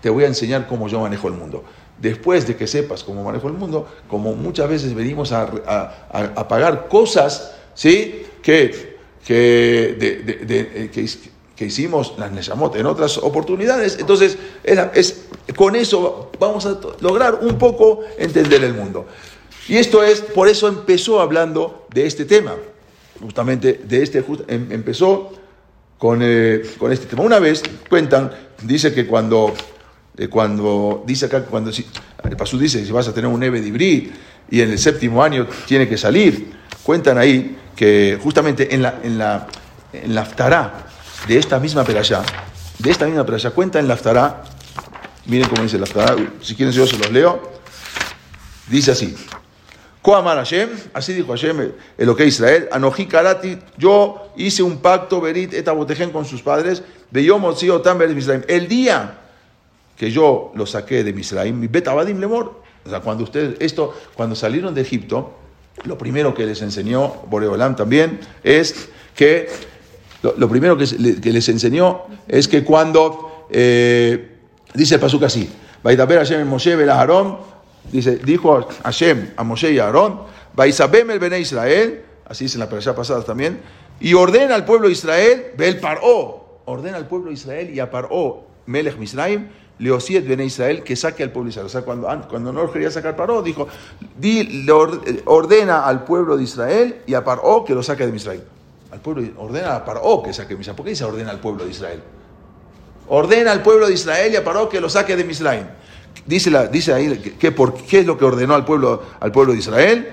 [0.00, 1.64] te voy a enseñar cómo yo manejo el mundo.
[2.00, 7.54] Después de que sepas cómo manejo el mundo, como muchas veces venimos a, pagar cosas,
[7.74, 8.26] ¿sí?
[8.42, 8.96] Que,
[9.26, 11.08] de, que,
[11.56, 13.98] que hicimos las Neshamot en otras oportunidades.
[14.00, 15.24] Entonces, es,
[15.56, 19.06] con eso vamos a lograr un poco entender el mundo.
[19.68, 22.54] Y esto es, por eso empezó hablando de este tema.
[23.20, 25.32] Justamente de este, em, empezó
[25.98, 27.22] con, eh, con este tema.
[27.22, 28.30] Una vez cuentan,
[28.62, 29.54] dice que cuando,
[30.18, 34.12] eh, cuando dice acá, cuando el Pasú dice si vas a tener un Ibrí
[34.50, 36.52] y en el séptimo año tiene que salir,
[36.82, 39.46] cuentan ahí que justamente en la, en la,
[39.92, 40.22] en la
[41.26, 42.22] de esta misma perashá,
[42.78, 44.44] de esta misma perashá, cuenta en la Aftará,
[45.26, 47.40] miren cómo dice la Aftará, si quieren yo se los leo,
[48.68, 49.16] dice así,
[50.02, 55.54] Koamar Hashem, así dijo Hashem, el que Israel, Anoji Karati, yo hice un pacto, Berit
[55.54, 59.18] etabotejen con sus padres, el día
[59.96, 64.36] que yo lo saqué de Misraim, mi Betabadim Lemor, o sea, cuando ustedes, esto, cuando
[64.36, 65.38] salieron de Egipto,
[65.84, 69.48] lo primero que les enseñó Boreolam también es que
[70.36, 74.38] lo, primero que, les enseñó es que cuando, eh,
[74.72, 75.50] dice el así,
[75.82, 77.36] Vaitaper Hashem Moshe Aarón,
[77.92, 80.20] dice, dijo Hashem a Moshe y a Aarón,
[80.54, 83.60] Vaisabem el Bene Israel, así dice en la perashá pasada también,
[84.00, 87.90] y ordena al pueblo de Israel, Bel Paró, ordena al pueblo de Israel y a
[87.90, 89.48] Paró, Melech Misraim,
[89.78, 91.66] Leosiet Bene Israel, que saque al pueblo de Israel.
[91.66, 93.68] O sea, cuando, cuando no quería sacar Paró, dijo,
[94.16, 94.66] di,
[95.26, 98.44] ordena al pueblo de Israel y a Paró que lo saque de Israel
[98.94, 100.76] al pueblo, ordena a Paró que saque Misraim.
[100.76, 102.00] ¿Por qué dice ordena al pueblo de Israel?
[103.08, 105.66] Ordena al pueblo de Israel y a Paró que lo saque de Misraim.
[106.24, 109.52] Dice, la, dice ahí que, por, qué es lo que ordenó al pueblo, al pueblo
[109.52, 110.08] de Israel.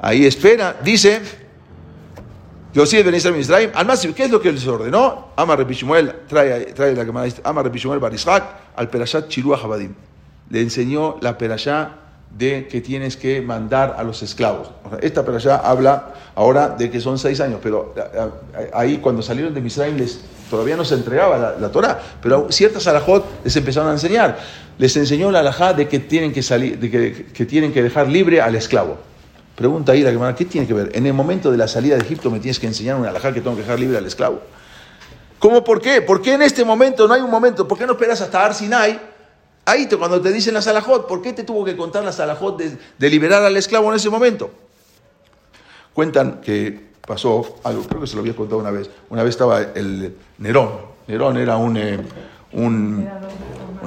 [0.00, 1.20] Ahí espera, dice,
[2.72, 5.28] Yosef ben Israel Misraim, al más, ¿qué es lo que les ordenó?
[5.36, 9.94] Ama Repishimuel, trae, trae la que Ama Repishimuel Barishak, al Perashat Chilua Habadim.
[10.48, 12.03] Le enseñó la Perashá
[12.36, 14.70] de que tienes que mandar a los esclavos.
[15.00, 17.94] Esta perashá habla ahora de que son seis años, pero
[18.72, 20.20] ahí cuando salieron de Misraim les,
[20.50, 24.38] todavía no se entregaba la, Torah, pero ciertas alajot les empezaron a enseñar.
[24.78, 28.40] Les enseñó la alajá de que tienen que, salir, de que, tienen que dejar libre
[28.40, 28.98] al esclavo.
[29.54, 30.90] Pregunta ahí la hermana, ¿qué tiene que ver?
[30.94, 33.40] En el momento de la salida de Egipto me tienes que enseñar una alajá que
[33.40, 34.40] tengo que dejar libre al esclavo.
[35.38, 36.02] ¿Cómo por qué?
[36.02, 37.68] ¿Por qué en este momento no hay un momento?
[37.68, 39.13] ¿Por qué no esperas hasta Arsinai
[39.66, 42.60] Ahí te, cuando te dicen la salajot, ¿por qué te tuvo que contar la salajot
[42.98, 44.50] de, liberar al esclavo en ese momento?
[45.94, 48.90] Cuentan que pasó algo, creo que se lo había contado una vez.
[49.08, 50.70] Una vez estaba el Nerón.
[51.06, 51.98] Nerón era un, eh,
[52.52, 53.08] un,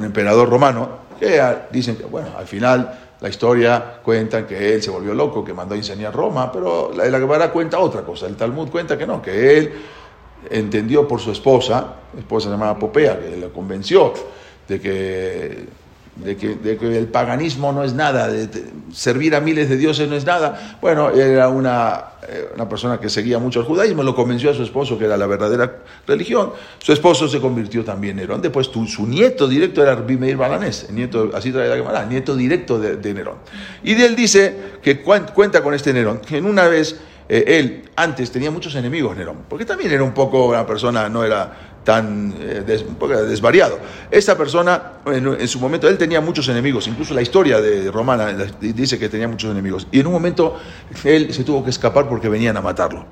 [0.04, 5.14] emperador romano que dicen que, bueno, al final la historia cuenta que él se volvió
[5.14, 8.28] loco, que mandó a enseñar Roma, pero la, la cuenta otra cosa.
[8.28, 9.74] El Talmud cuenta que no, que él
[10.50, 14.14] entendió por su esposa, esposa llamada Popea, que le convenció
[14.68, 15.66] de que,
[16.16, 18.50] de que, de que, el paganismo no es nada, de,
[18.92, 20.78] servir a miles de dioses no es nada.
[20.82, 24.64] Bueno, era una, eh, una, persona que seguía mucho el judaísmo, lo convenció a su
[24.64, 26.52] esposo que era la verdadera religión.
[26.80, 28.42] Su esposo se convirtió también en Nerón.
[28.42, 33.14] Después su nieto directo era Bimeir Balanés, nieto, así trae la Gemara, nieto directo de,
[33.14, 33.38] Nerón.
[33.84, 37.00] Y de él dice que cuenta con este Nerón, que en una vez
[37.30, 41.24] eh, él antes tenía muchos enemigos, Nerón, porque también era un poco una persona, no
[41.24, 43.80] era tan eh, desvariado.
[44.12, 49.00] Esta persona, en, su momento, él tenía muchos enemigos, incluso la historia de Romana dice
[49.00, 49.88] que tenía muchos enemigos.
[49.92, 50.58] Y en un momento
[51.04, 53.06] él se tuvo que escapar porque venían a matarlo.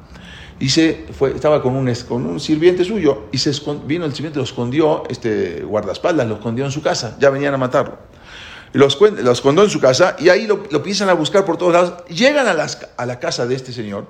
[0.60, 3.52] Y se fue, estaba con un, con un sirviente suyo y se
[3.86, 7.58] vino el sirviente, lo escondió, este guardaespaldas, lo escondió en su casa, ya venían a
[7.58, 7.98] matarlo.
[8.76, 11.72] Y lo, escondió en su casa y ahí lo, lo empiezan a buscar por todos
[11.72, 11.94] lados.
[12.10, 14.06] Llegan a, las, a la casa de este señor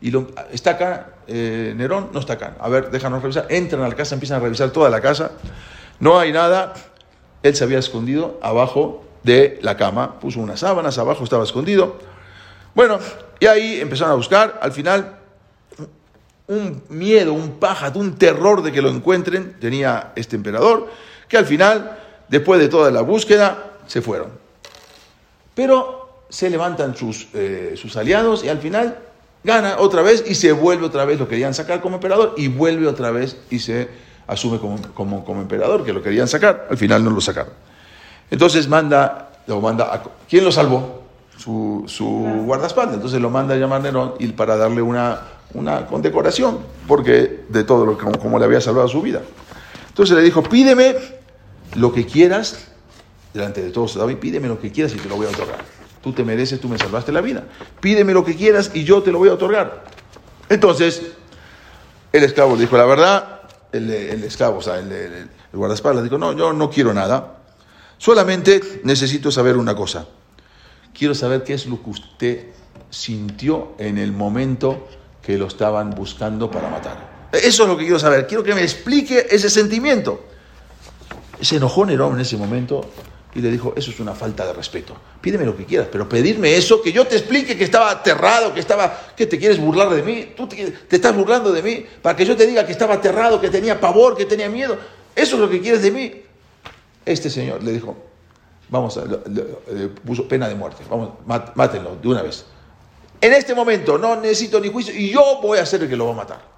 [0.00, 2.56] y lo, está acá, eh, Nerón no está acá.
[2.58, 3.46] A ver, déjanos revisar.
[3.48, 5.30] Entran a la casa, empiezan a revisar toda la casa.
[6.00, 6.74] No hay nada.
[7.44, 10.18] Él se había escondido abajo de la cama.
[10.18, 11.96] Puso unas sábanas, abajo estaba escondido.
[12.74, 12.98] Bueno,
[13.38, 14.58] y ahí empezaron a buscar.
[14.60, 15.20] Al final,
[16.48, 20.88] un miedo, un pájaro, un terror de que lo encuentren tenía este emperador,
[21.28, 21.96] que al final,
[22.26, 24.28] después de toda la búsqueda, se fueron.
[25.54, 28.98] Pero se levantan sus, eh, sus aliados y al final
[29.42, 32.86] gana otra vez y se vuelve otra vez, lo querían sacar como emperador y vuelve
[32.86, 33.88] otra vez y se
[34.26, 37.52] asume como, como, como emperador, que lo querían sacar, al final no lo sacaron.
[38.30, 41.02] Entonces manda, lo manda a, ¿quién lo salvó?
[41.36, 42.04] Su, su
[42.44, 45.20] guardaespaldas, entonces lo manda a llamar Nerón y para darle una,
[45.54, 49.22] una condecoración, porque de todo lo que como, como le había salvado su vida.
[49.88, 50.96] Entonces le dijo, pídeme
[51.76, 52.67] lo que quieras,
[53.38, 55.64] delante de todos, David, pídeme lo que quieras y te lo voy a otorgar.
[56.02, 57.44] Tú te mereces, tú me salvaste la vida.
[57.80, 59.84] Pídeme lo que quieras y yo te lo voy a otorgar.
[60.48, 61.02] Entonces,
[62.12, 63.40] el esclavo le dijo, la verdad,
[63.72, 63.90] el,
[64.24, 67.38] esclavo, o sea, el, el, el guardaespaldas dijo, no, yo no quiero nada.
[67.98, 70.06] Solamente necesito saber una cosa.
[70.92, 72.46] Quiero saber qué es lo que usted
[72.90, 74.88] sintió en el momento
[75.22, 77.28] que lo estaban buscando para matar.
[77.32, 78.26] Eso es lo que quiero saber.
[78.26, 80.24] Quiero que me explique ese sentimiento.
[81.40, 82.88] Se enojó Nerón en ese momento
[83.34, 84.96] y le dijo, eso es una falta de respeto.
[85.20, 88.60] Pídeme lo que quieras, pero pedirme eso, que yo te explique que estaba aterrado, que
[88.60, 92.24] estaba, que te quieres burlar de mí, tú te, estás burlando de mí, para que
[92.24, 94.78] yo te diga que estaba aterrado, que tenía pavor, que tenía miedo.
[95.14, 96.22] Eso es lo que quieres de mí.
[97.04, 97.96] Este señor le dijo,
[98.70, 101.10] vamos a, le puso pena de muerte, vamos,
[101.54, 102.46] mátenlo de una vez.
[103.20, 106.06] En este momento no necesito ni juicio y yo voy a ser el que lo
[106.06, 106.57] va a matar.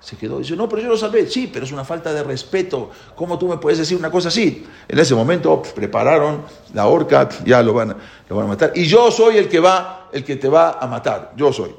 [0.00, 1.26] Se quedó, dice, no, pero yo lo salvé.
[1.26, 2.90] Sí, pero es una falta de respeto.
[3.14, 4.66] ¿Cómo tú me puedes decir una cosa así?
[4.86, 6.42] En ese momento prepararon
[6.74, 7.96] la horca, ya lo van,
[8.28, 8.72] lo van a matar.
[8.74, 11.32] Y yo soy el que va, el que te va a matar.
[11.36, 11.74] Yo soy,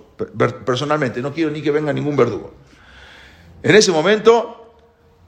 [0.66, 1.22] personalmente.
[1.22, 2.54] No quiero ni que venga ningún verdugo.
[3.64, 4.74] En ese momento,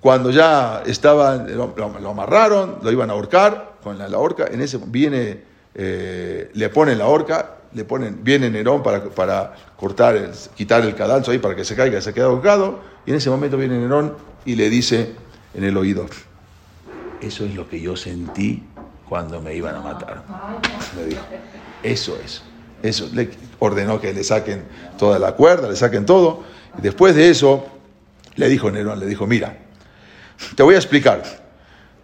[0.02, 1.74] cuando ya estaba, lo,
[2.10, 6.98] amarraron, lo iban a ahorcar con la, la horca, en ese viene, eh, le ponen
[6.98, 11.55] la horca, le ponen, viene Nerón para, para cortar, el, quitar el cadalso ahí para
[11.55, 14.15] que se caiga, se queda ahorcado, y en ese momento viene Nerón
[14.45, 15.15] y le dice
[15.53, 16.07] en el oído,
[17.22, 18.63] eso es lo que yo sentí
[19.07, 20.24] cuando me iban a matar.
[20.95, 21.22] Le dijo,
[21.84, 22.43] eso es.
[22.82, 24.63] Eso, le ordenó que le saquen
[24.97, 26.43] toda la cuerda, le saquen todo,
[26.78, 27.67] y después de eso,
[28.36, 29.57] le dijo Nerón, le dijo, mira,
[30.55, 31.24] te voy a explicar,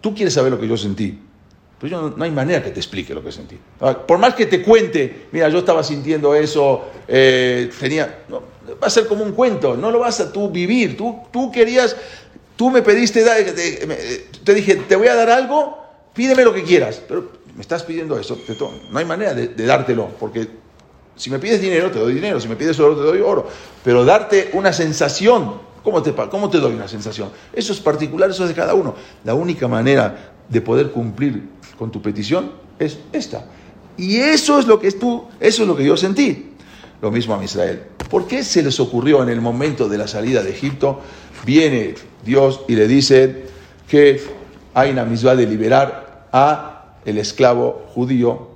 [0.02, 1.25] tú quieres saber lo que yo sentí,
[1.78, 3.58] pues yo no, hay manera que te explique lo que sentí.
[4.06, 8.42] Por más que te cuente, mira, yo estaba sintiendo eso, eh, tenía, no,
[8.82, 10.96] va a ser como un cuento, no lo vas a tú vivir.
[10.96, 11.96] Tú, tú querías,
[12.56, 13.24] tú me pediste,
[14.44, 15.78] te dije, te voy a dar algo,
[16.14, 18.38] pídeme lo que quieras, pero me estás pidiendo eso,
[18.90, 20.48] no hay manera de, de dártelo, porque
[21.16, 23.48] si me pides dinero, te doy dinero, si me pides oro, te doy oro,
[23.82, 27.28] pero darte una sensación, ¿cómo te, cómo te doy una sensación?
[27.52, 28.96] Eso es particular, eso es de cada uno.
[29.22, 33.44] La única manera de poder cumplir con tu petición es esta.
[33.96, 36.54] Y eso es lo que tú, eso es lo que yo sentí.
[37.00, 37.84] Lo mismo a Israel.
[38.10, 41.02] ¿Por qué se les ocurrió en el momento de la salida de Egipto?
[41.44, 43.44] Viene Dios y le dice
[43.88, 44.20] que
[44.74, 48.48] hay una misma de liberar a el esclavo judío.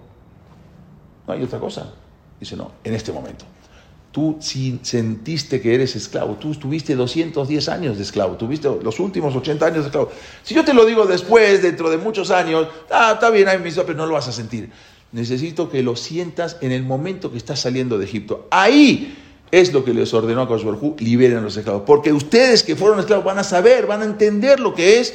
[1.29, 1.93] No hay otra cosa.
[2.41, 3.45] Dice, no, en este momento.
[4.13, 9.37] Tú si sentiste que eres esclavo, tú tuviste 210 años de esclavo, tuviste los últimos
[9.37, 10.11] 80 años de esclavo.
[10.43, 14.07] Si yo te lo digo después, dentro de muchos años, ah, está bien, pero no
[14.07, 14.71] lo vas a sentir.
[15.13, 18.49] Necesito que lo sientas en el momento que estás saliendo de Egipto.
[18.51, 19.17] Ahí
[19.51, 21.83] es lo que les ordenó a Koshberhu, liberen a los esclavos.
[21.87, 25.15] Porque ustedes que fueron esclavos van a saber, van a entender lo que es.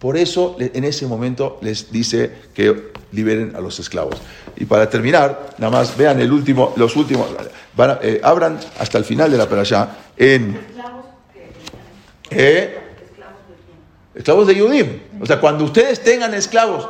[0.00, 4.16] Por eso en ese momento les dice que liberen a los esclavos.
[4.56, 7.28] Y para terminar, nada más vean el último, los últimos,
[7.76, 10.58] van a, eh, abran hasta el final de la perashá en...
[12.30, 12.78] ¿Eh?
[14.14, 15.00] Esclavos de Yudim.
[15.20, 16.88] O sea, cuando ustedes tengan esclavos,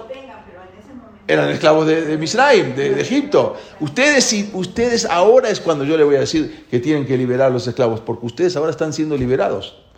[1.27, 3.57] eran esclavos de, Misraim, de, de, Egipto.
[3.81, 7.51] Ustedes, ustedes ahora es cuando yo le voy a decir que tienen que liberar a
[7.51, 9.90] los esclavos, porque ustedes ahora están siendo liberados.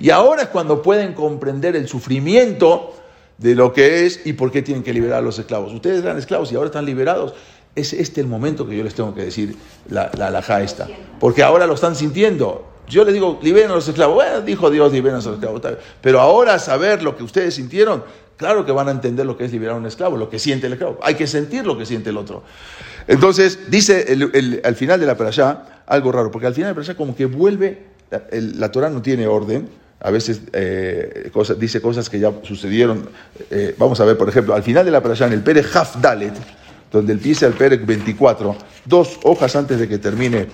[0.00, 2.94] Y ahora es cuando pueden comprender el sufrimiento
[3.38, 5.72] de lo que es y por qué tienen que liberar a los esclavos.
[5.72, 7.34] Ustedes eran esclavos y ahora están liberados.
[7.74, 9.56] Es este el momento que yo les tengo que decir
[9.88, 10.88] la, la esta.
[11.20, 12.66] Porque ahora lo están sintiendo.
[12.88, 14.16] Yo les digo, liberen a los esclavos.
[14.16, 15.62] Bueno, dijo Dios, liberen a los esclavos.
[16.00, 18.02] Pero ahora saber lo que ustedes sintieron,
[18.36, 20.66] claro que van a entender lo que es liberar a un esclavo, lo que siente
[20.66, 20.98] el esclavo.
[21.02, 22.42] Hay que sentir lo que siente el otro.
[23.06, 24.06] Entonces, dice
[24.64, 27.26] al final de la perashá algo raro, porque al final de la perashá como que
[27.26, 29.68] vuelve, la, el, la Torah no tiene orden,
[30.00, 33.08] a veces eh, dice cosas que ya sucedieron.
[33.50, 35.96] Eh, vamos a ver, por ejemplo, al final de la parasha, en el Pere Haf
[35.96, 36.34] Dalet,
[36.90, 40.46] donde empieza el Pere 24, dos hojas antes de que termine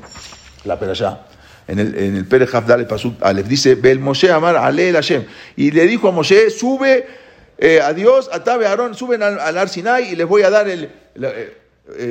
[0.65, 1.27] la parasha,
[1.69, 4.95] en el, en el Pere Haf Dalet Pasuk Aleph, dice, Bel Moshe Amar Ale el
[4.95, 5.25] Hashem.
[5.57, 7.07] Y le dijo a Moshe, sube
[7.59, 10.51] eh, a Dios, a Tabe Aarón, suben al, al Ar Sinai y les voy a
[10.51, 10.91] dar el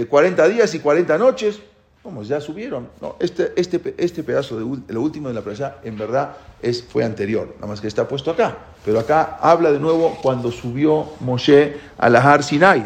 [0.07, 1.59] 40 días y 40 noches.
[2.03, 2.21] ¿Cómo?
[2.23, 2.89] Ya subieron.
[3.01, 7.05] No, este, este, este pedazo de lo último de la presa en verdad es, fue
[7.05, 8.57] anterior, nada más que está puesto acá.
[8.83, 12.85] Pero acá habla de nuevo cuando subió Moshe a la Har Sinai.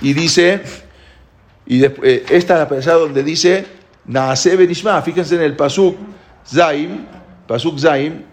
[0.00, 0.62] Y dice,
[1.64, 3.64] y después, esta es la presa donde dice
[4.04, 5.96] Naase Benishma, fíjense en el Pasuk
[6.44, 7.06] Zaim,
[7.46, 8.24] Pasuk Zaim,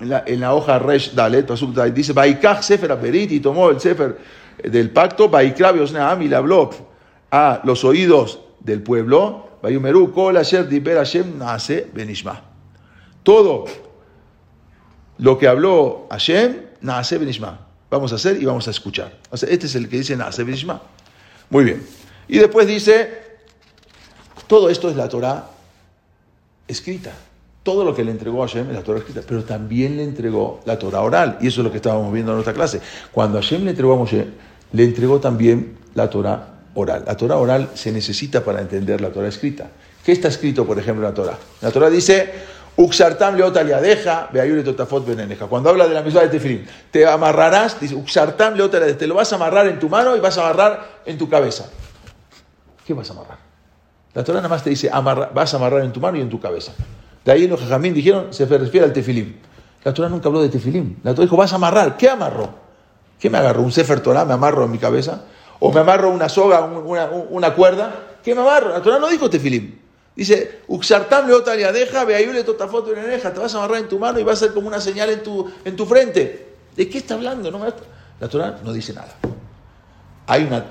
[0.00, 4.16] en la, hoja Resh Dalet, Pasuk Zaim, dice, Baikach Sefer Aperit, y tomó el Sefer
[4.62, 6.70] del pacto, Baikra Beosneam, y le habló
[7.30, 12.42] a los oídos del pueblo, Bayumeru, Kol Asher Diber Hashem Naase Benishma.
[13.22, 13.66] Todo
[15.18, 17.66] lo que habló Hashem, Naase Benishma.
[17.90, 19.12] Vamos a hacer y vamos a escuchar.
[19.30, 20.82] O sea, este es el que dice Naase Benishma.
[21.50, 21.86] Muy bien.
[22.28, 23.22] Y después dice,
[24.46, 25.50] todo esto es la Torah
[26.66, 27.12] escrita.
[27.62, 30.60] Todo lo que le entregó a Hashem es la Torah escrita, pero también le entregó
[30.64, 31.38] la Torah oral.
[31.40, 32.80] Y eso es lo que estábamos viendo en nuestra clase.
[33.12, 34.26] Cuando Hashem le entregó a Moshe,
[34.72, 39.66] le entregó también la Torah La Torah oral se necesita para entender la Torah escrita.
[40.04, 41.38] ¿Qué está escrito, por ejemplo, en la Torah?
[41.60, 42.32] La Torah dice,
[42.76, 45.46] Uxartam leotaliadeja, beayure totafot beneneja.
[45.46, 49.32] Cuando habla de la misma de Tefilim, te amarrarás, dice, Uxartam leotaliadeja, te lo vas
[49.32, 51.68] a amarrar en tu mano y vas a amarrar en tu cabeza.
[52.86, 53.38] ¿Qué vas a amarrar?
[54.14, 56.40] La Torah nada más te dice, vas a amarrar en tu mano y en tu
[56.40, 56.72] cabeza.
[57.24, 59.36] De ahí los jajamín dijeron, se refiere al tefilim.
[59.84, 60.96] La Torah nunca habló de tefilim.
[61.02, 61.96] La Torah dijo, vas a amarrar.
[61.96, 62.50] ¿Qué amarró?
[63.18, 63.62] ¿Qué me agarró?
[63.62, 64.24] ¿Un sefer Torah?
[64.24, 65.22] ¿Me amarro en mi cabeza?
[65.60, 68.18] ¿O me amarro una soga, una, una cuerda?
[68.22, 68.70] ¿Qué me amarro?
[68.70, 69.78] La Torah no dijo tefilim.
[70.14, 74.24] Dice, Uxartam leotalia, deja, beayule totafoto eneja, te vas a amarrar en tu mano y
[74.24, 76.54] va a ser como una señal en tu, en tu frente.
[76.74, 77.50] ¿De qué está hablando?
[77.50, 77.60] No,
[78.20, 79.14] la Torah no dice nada.
[80.26, 80.64] Hay una,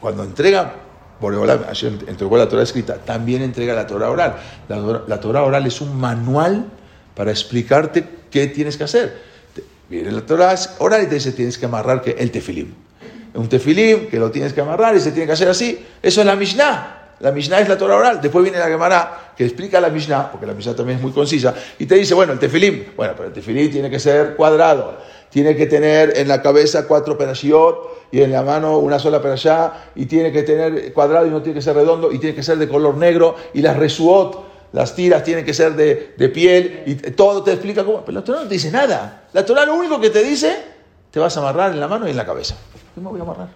[0.00, 0.74] cuando entrega
[1.20, 1.64] Boreolam
[2.06, 4.36] entregó la Torah escrita, también entrega la Torah oral.
[4.68, 6.66] La, Torah oral es un manual
[7.14, 9.22] para explicarte qué tienes que hacer.
[9.88, 12.74] Viene la Torah oral y te dice tienes que amarrar el tefilim.
[13.34, 15.84] Un tefilim que lo tienes que amarrar y se tiene que hacer así.
[16.00, 17.00] Eso es la Mishnah.
[17.20, 18.20] La Mishnah es la Torah oral.
[18.20, 21.54] Después viene la Gemara que explica la Mishnah, porque la Mishnah también es muy concisa,
[21.78, 22.94] y te dice, bueno, el tefilim.
[22.96, 24.98] Bueno, pero el tefilim tiene que ser cuadrado.
[25.30, 29.34] Tiene que tener en la cabeza cuatro perashiot y en la mano una sola para
[29.34, 32.42] allá, y tiene que tener cuadrado y no tiene que ser redondo, y tiene que
[32.42, 36.82] ser de color negro, y las resuot, las tiras tienen que ser de, de piel,
[36.86, 38.04] y todo te explica cómo.
[38.04, 39.24] Pero la Torah no te dice nada.
[39.32, 40.73] La Torah lo único que te dice,
[41.14, 42.56] te vas a amarrar en la mano y en la cabeza.
[42.92, 43.48] ¿Qué me voy a amarrar?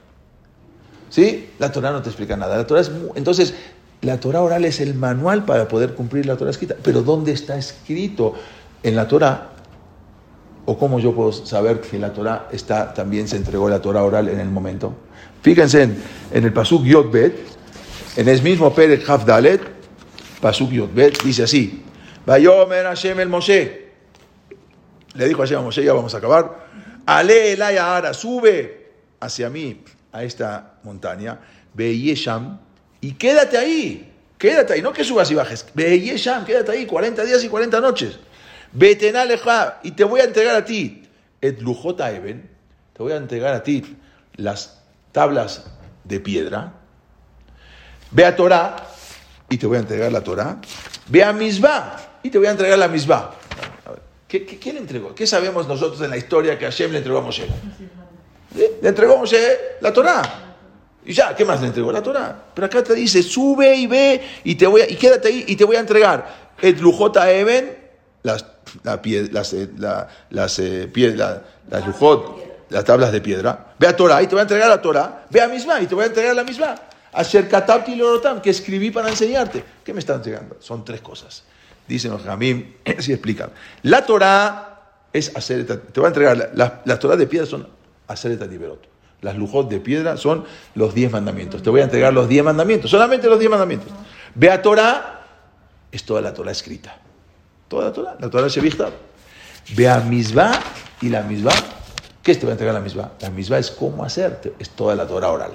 [1.11, 1.51] ¿Sí?
[1.59, 2.57] La Torah no te explica nada.
[2.57, 3.53] La Torah es entonces,
[4.01, 6.77] la Torah oral es el manual para poder cumplir la Torah escrita.
[6.81, 8.35] Pero ¿dónde está escrito
[8.85, 9.49] en la Torah
[10.67, 14.29] ¿O cómo yo puedo saber que la Torah está, también se entregó la Torah oral
[14.29, 14.95] en el momento?
[15.43, 15.99] Fíjense en,
[16.31, 17.35] el Pasuk Yotbet,
[18.15, 19.63] en el mismo Perek Hafdalet,
[20.41, 21.83] Pasuk Yotbet, dice así:
[22.25, 23.89] Vayomer Hashem el Moshe.
[25.15, 26.69] Le dijo Hashem a Moshe, ya vamos a acabar.
[27.09, 29.83] Ale Elaya Ara, sube hacia mí,
[30.13, 31.41] a esta montaña.
[31.73, 32.61] Ve Yesham,
[33.01, 34.13] y quédate ahí.
[34.37, 35.65] Quédate ahí, no que subas y bajes.
[35.73, 38.19] Ve Yesham, quédate ahí, 40 días y 40 noches.
[38.73, 41.09] Betenaleja, y te voy a entregar a ti,
[41.41, 42.51] et even,
[42.93, 43.97] te voy a entregar a ti
[44.37, 44.79] las
[45.11, 45.65] tablas
[46.05, 46.75] de piedra.
[48.11, 48.77] Ve a Torah,
[49.49, 50.61] y te voy a entregar la Torah.
[51.07, 53.35] Ve a Misbah, y te voy a entregar la Misbah.
[54.29, 55.15] ¿Qué, qué, le entregó?
[55.15, 57.47] ¿Qué sabemos nosotros en la historia que Hashem le entregó a Moshe?
[58.55, 60.23] Le entregó a Moshe la Torah.
[61.07, 61.91] Y ya, ¿qué más le entregó?
[61.91, 62.51] La Torah.
[62.55, 65.65] Pero acá te dice, sube y ve y, te voy y quédate ahí y te
[65.65, 66.49] voy a entregar.
[66.61, 67.75] Et lujota even,
[68.23, 68.45] las
[68.83, 69.01] la
[69.33, 70.91] las, eh, las, eh,
[71.71, 73.75] las lujot, las tablas de piedra.
[73.79, 75.25] Ve a Torah y te voy a entregar la Torah.
[75.31, 76.75] Ve a misma y te voy a entregar la misma.
[77.13, 79.65] Acercatabti lorotam, que escribí para enseñarte.
[79.83, 80.57] ¿Qué me están entregando?
[80.61, 81.45] Son tres cosas.
[81.89, 83.51] Dicen los jamim, así explican.
[83.83, 84.81] La Torah
[85.13, 87.67] es hacer, te voy a entregar, las, las Torah de piedra son
[88.07, 88.87] hacer liberot.
[89.21, 91.63] Las lujot de piedra son los diez mandamientos.
[91.63, 93.89] Te voy a entregar los diez mandamientos, solamente los diez mandamientos.
[94.35, 95.27] Ve a Torah,
[95.91, 96.97] es toda la Torah escrita.
[97.67, 98.93] Toda la Torah, la Torah Shevichdab.
[99.75, 100.61] Ve a Misbah
[101.01, 101.53] y la Misbah,
[102.23, 103.13] ¿qué te va a entregar la Misbah?
[103.21, 105.53] La Misbah es cómo hacer, es toda la Torah oral.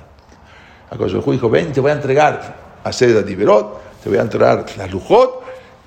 [0.91, 4.91] El dijo, ven, te voy a entregar a Seda Diverot, te voy a entregar las
[4.91, 5.43] Lujot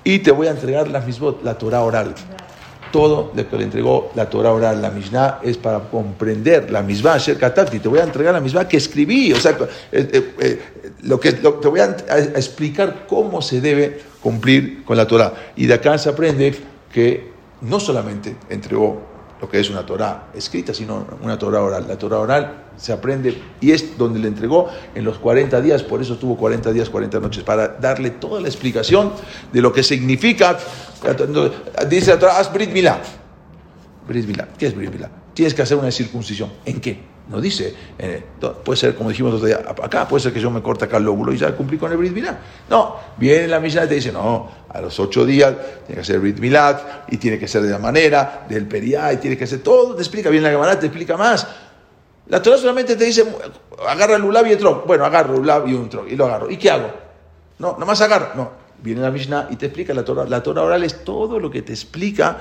[0.07, 2.15] y te voy a entregar las Misbot, la Torah oral.
[2.93, 7.15] Todo lo que le entregó la Torah oral, la Mishnah, es para comprender la Misbah,
[7.15, 7.79] Asher Katati.
[7.79, 9.33] Te voy a entregar la Misbah que escribí.
[9.33, 9.51] O sea,
[9.91, 10.61] eh, eh, eh,
[11.03, 11.97] lo que, te voy a
[12.37, 15.33] explicar cómo se debe cumplir con la Torah.
[15.57, 16.55] Y de acá se aprende
[16.93, 17.29] que
[17.59, 21.85] no solamente entregó lo que es una Torah escrita, sino una Torah oral.
[21.87, 26.01] La Torah oral se aprende y es donde le entregó en los 40 días, por
[26.01, 29.11] eso tuvo 40 días, 40 noches, para darle toda la explicación
[29.51, 30.57] de lo que significa.
[31.89, 32.99] Dice la Torah, haz Brit Milá.
[34.07, 34.47] Brit Milá.
[34.57, 35.09] ¿Qué es Brit Milá?
[35.33, 36.51] Tienes que hacer una circuncisión.
[36.65, 37.16] ¿En qué?
[37.29, 38.23] No dice, eh,
[38.63, 39.41] puede ser como dijimos
[39.83, 41.97] acá, puede ser que yo me corte acá el lóbulo y ya cumplí con el
[41.97, 42.25] Brit.
[42.69, 45.53] No, viene la Mishnah y te dice, no, a los ocho días
[45.85, 49.17] tiene que ser Brit Milá y tiene que ser de la manera, del periá y
[49.17, 51.47] tiene que ser todo, te explica bien la Gemara, te explica más.
[52.27, 53.25] La Torah solamente te dice,
[53.87, 54.83] agarra el ulab y el tronco.
[54.85, 56.49] Bueno, agarro el ulab y un tronco y lo agarro.
[56.49, 56.91] ¿Y qué hago?
[57.59, 58.35] No, nomás agarro.
[58.35, 58.51] No,
[58.81, 60.25] viene la Mishnah y te explica la Torah.
[60.25, 62.37] La Torah oral es todo lo que te explica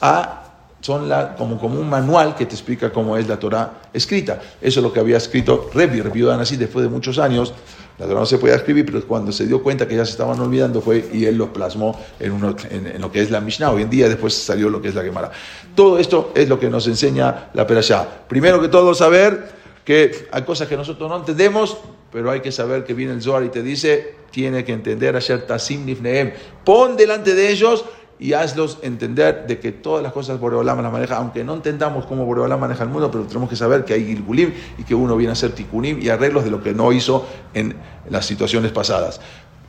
[0.00, 0.47] a
[0.80, 4.40] son como, un manual que te explica cómo es la Torah escrita.
[4.60, 7.52] Eso es lo que había escrito Rebbe, Rebbe así después de muchos años.
[7.98, 10.38] La Torah no se podía escribir, pero cuando se dio cuenta que ya se estaban
[10.38, 12.40] olvidando fue y él lo plasmó en,
[13.00, 13.72] lo que es la Mishnah.
[13.72, 15.32] Hoy en día después salió lo que es la Gemara.
[15.74, 18.06] Todo esto es lo que nos enseña la Perashá.
[18.28, 21.76] Primero que todo saber que hay cosas que nosotros no entendemos,
[22.12, 25.46] pero hay que saber que viene el Zohar y te dice, tiene que entender a
[25.46, 26.32] Tasim Nifneem.
[26.64, 27.84] Pon delante de ellos
[28.18, 32.24] y hazlos entender de que todas las cosas Boreolam las maneja, aunque no entendamos cómo
[32.24, 35.30] Boreolam maneja el mundo, pero tenemos que saber que hay Gilgulim y que uno viene
[35.30, 37.76] a hacer Tikunim y arreglos de lo que no hizo en
[38.10, 39.20] las situaciones pasadas.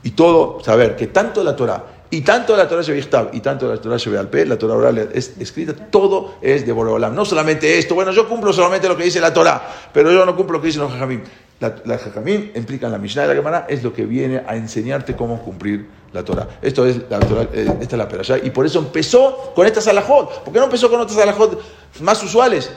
[0.02, 3.80] Y todo, saber que tanto la Torah y tanto la Torah Shevichtab y tanto la
[3.80, 7.14] Torah Shevialpe, la Torah oral es escrita, todo es de Boreolam.
[7.14, 10.34] No solamente esto, bueno, yo cumplo solamente lo que dice la Torah, pero yo no
[10.34, 11.22] cumplo lo que dicen los Jajamim.
[11.60, 15.14] La, la Jajamim implican la Mishnah y la Gemara, es lo que viene a enseñarte
[15.14, 16.48] cómo cumplir la Torah.
[16.62, 18.38] Esto es la Torah, eh, esta es la Perashá.
[18.38, 20.44] Y por eso empezó con estas alajot.
[20.44, 21.60] ¿Por qué no empezó con otras alajot
[22.00, 22.70] más usuales?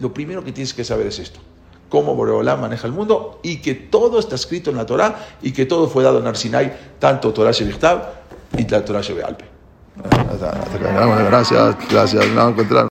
[0.00, 1.40] lo primero que tienes que saber es esto.
[1.88, 5.64] Cómo Boreolá maneja el mundo y que todo está escrito en la Torah y que
[5.64, 8.02] todo fue dado en Arsinai, tanto Torah Shevichtab
[8.58, 9.44] y la Torah Shebealpe.
[11.26, 12.28] Gracias, gracias.
[12.28, 12.54] No,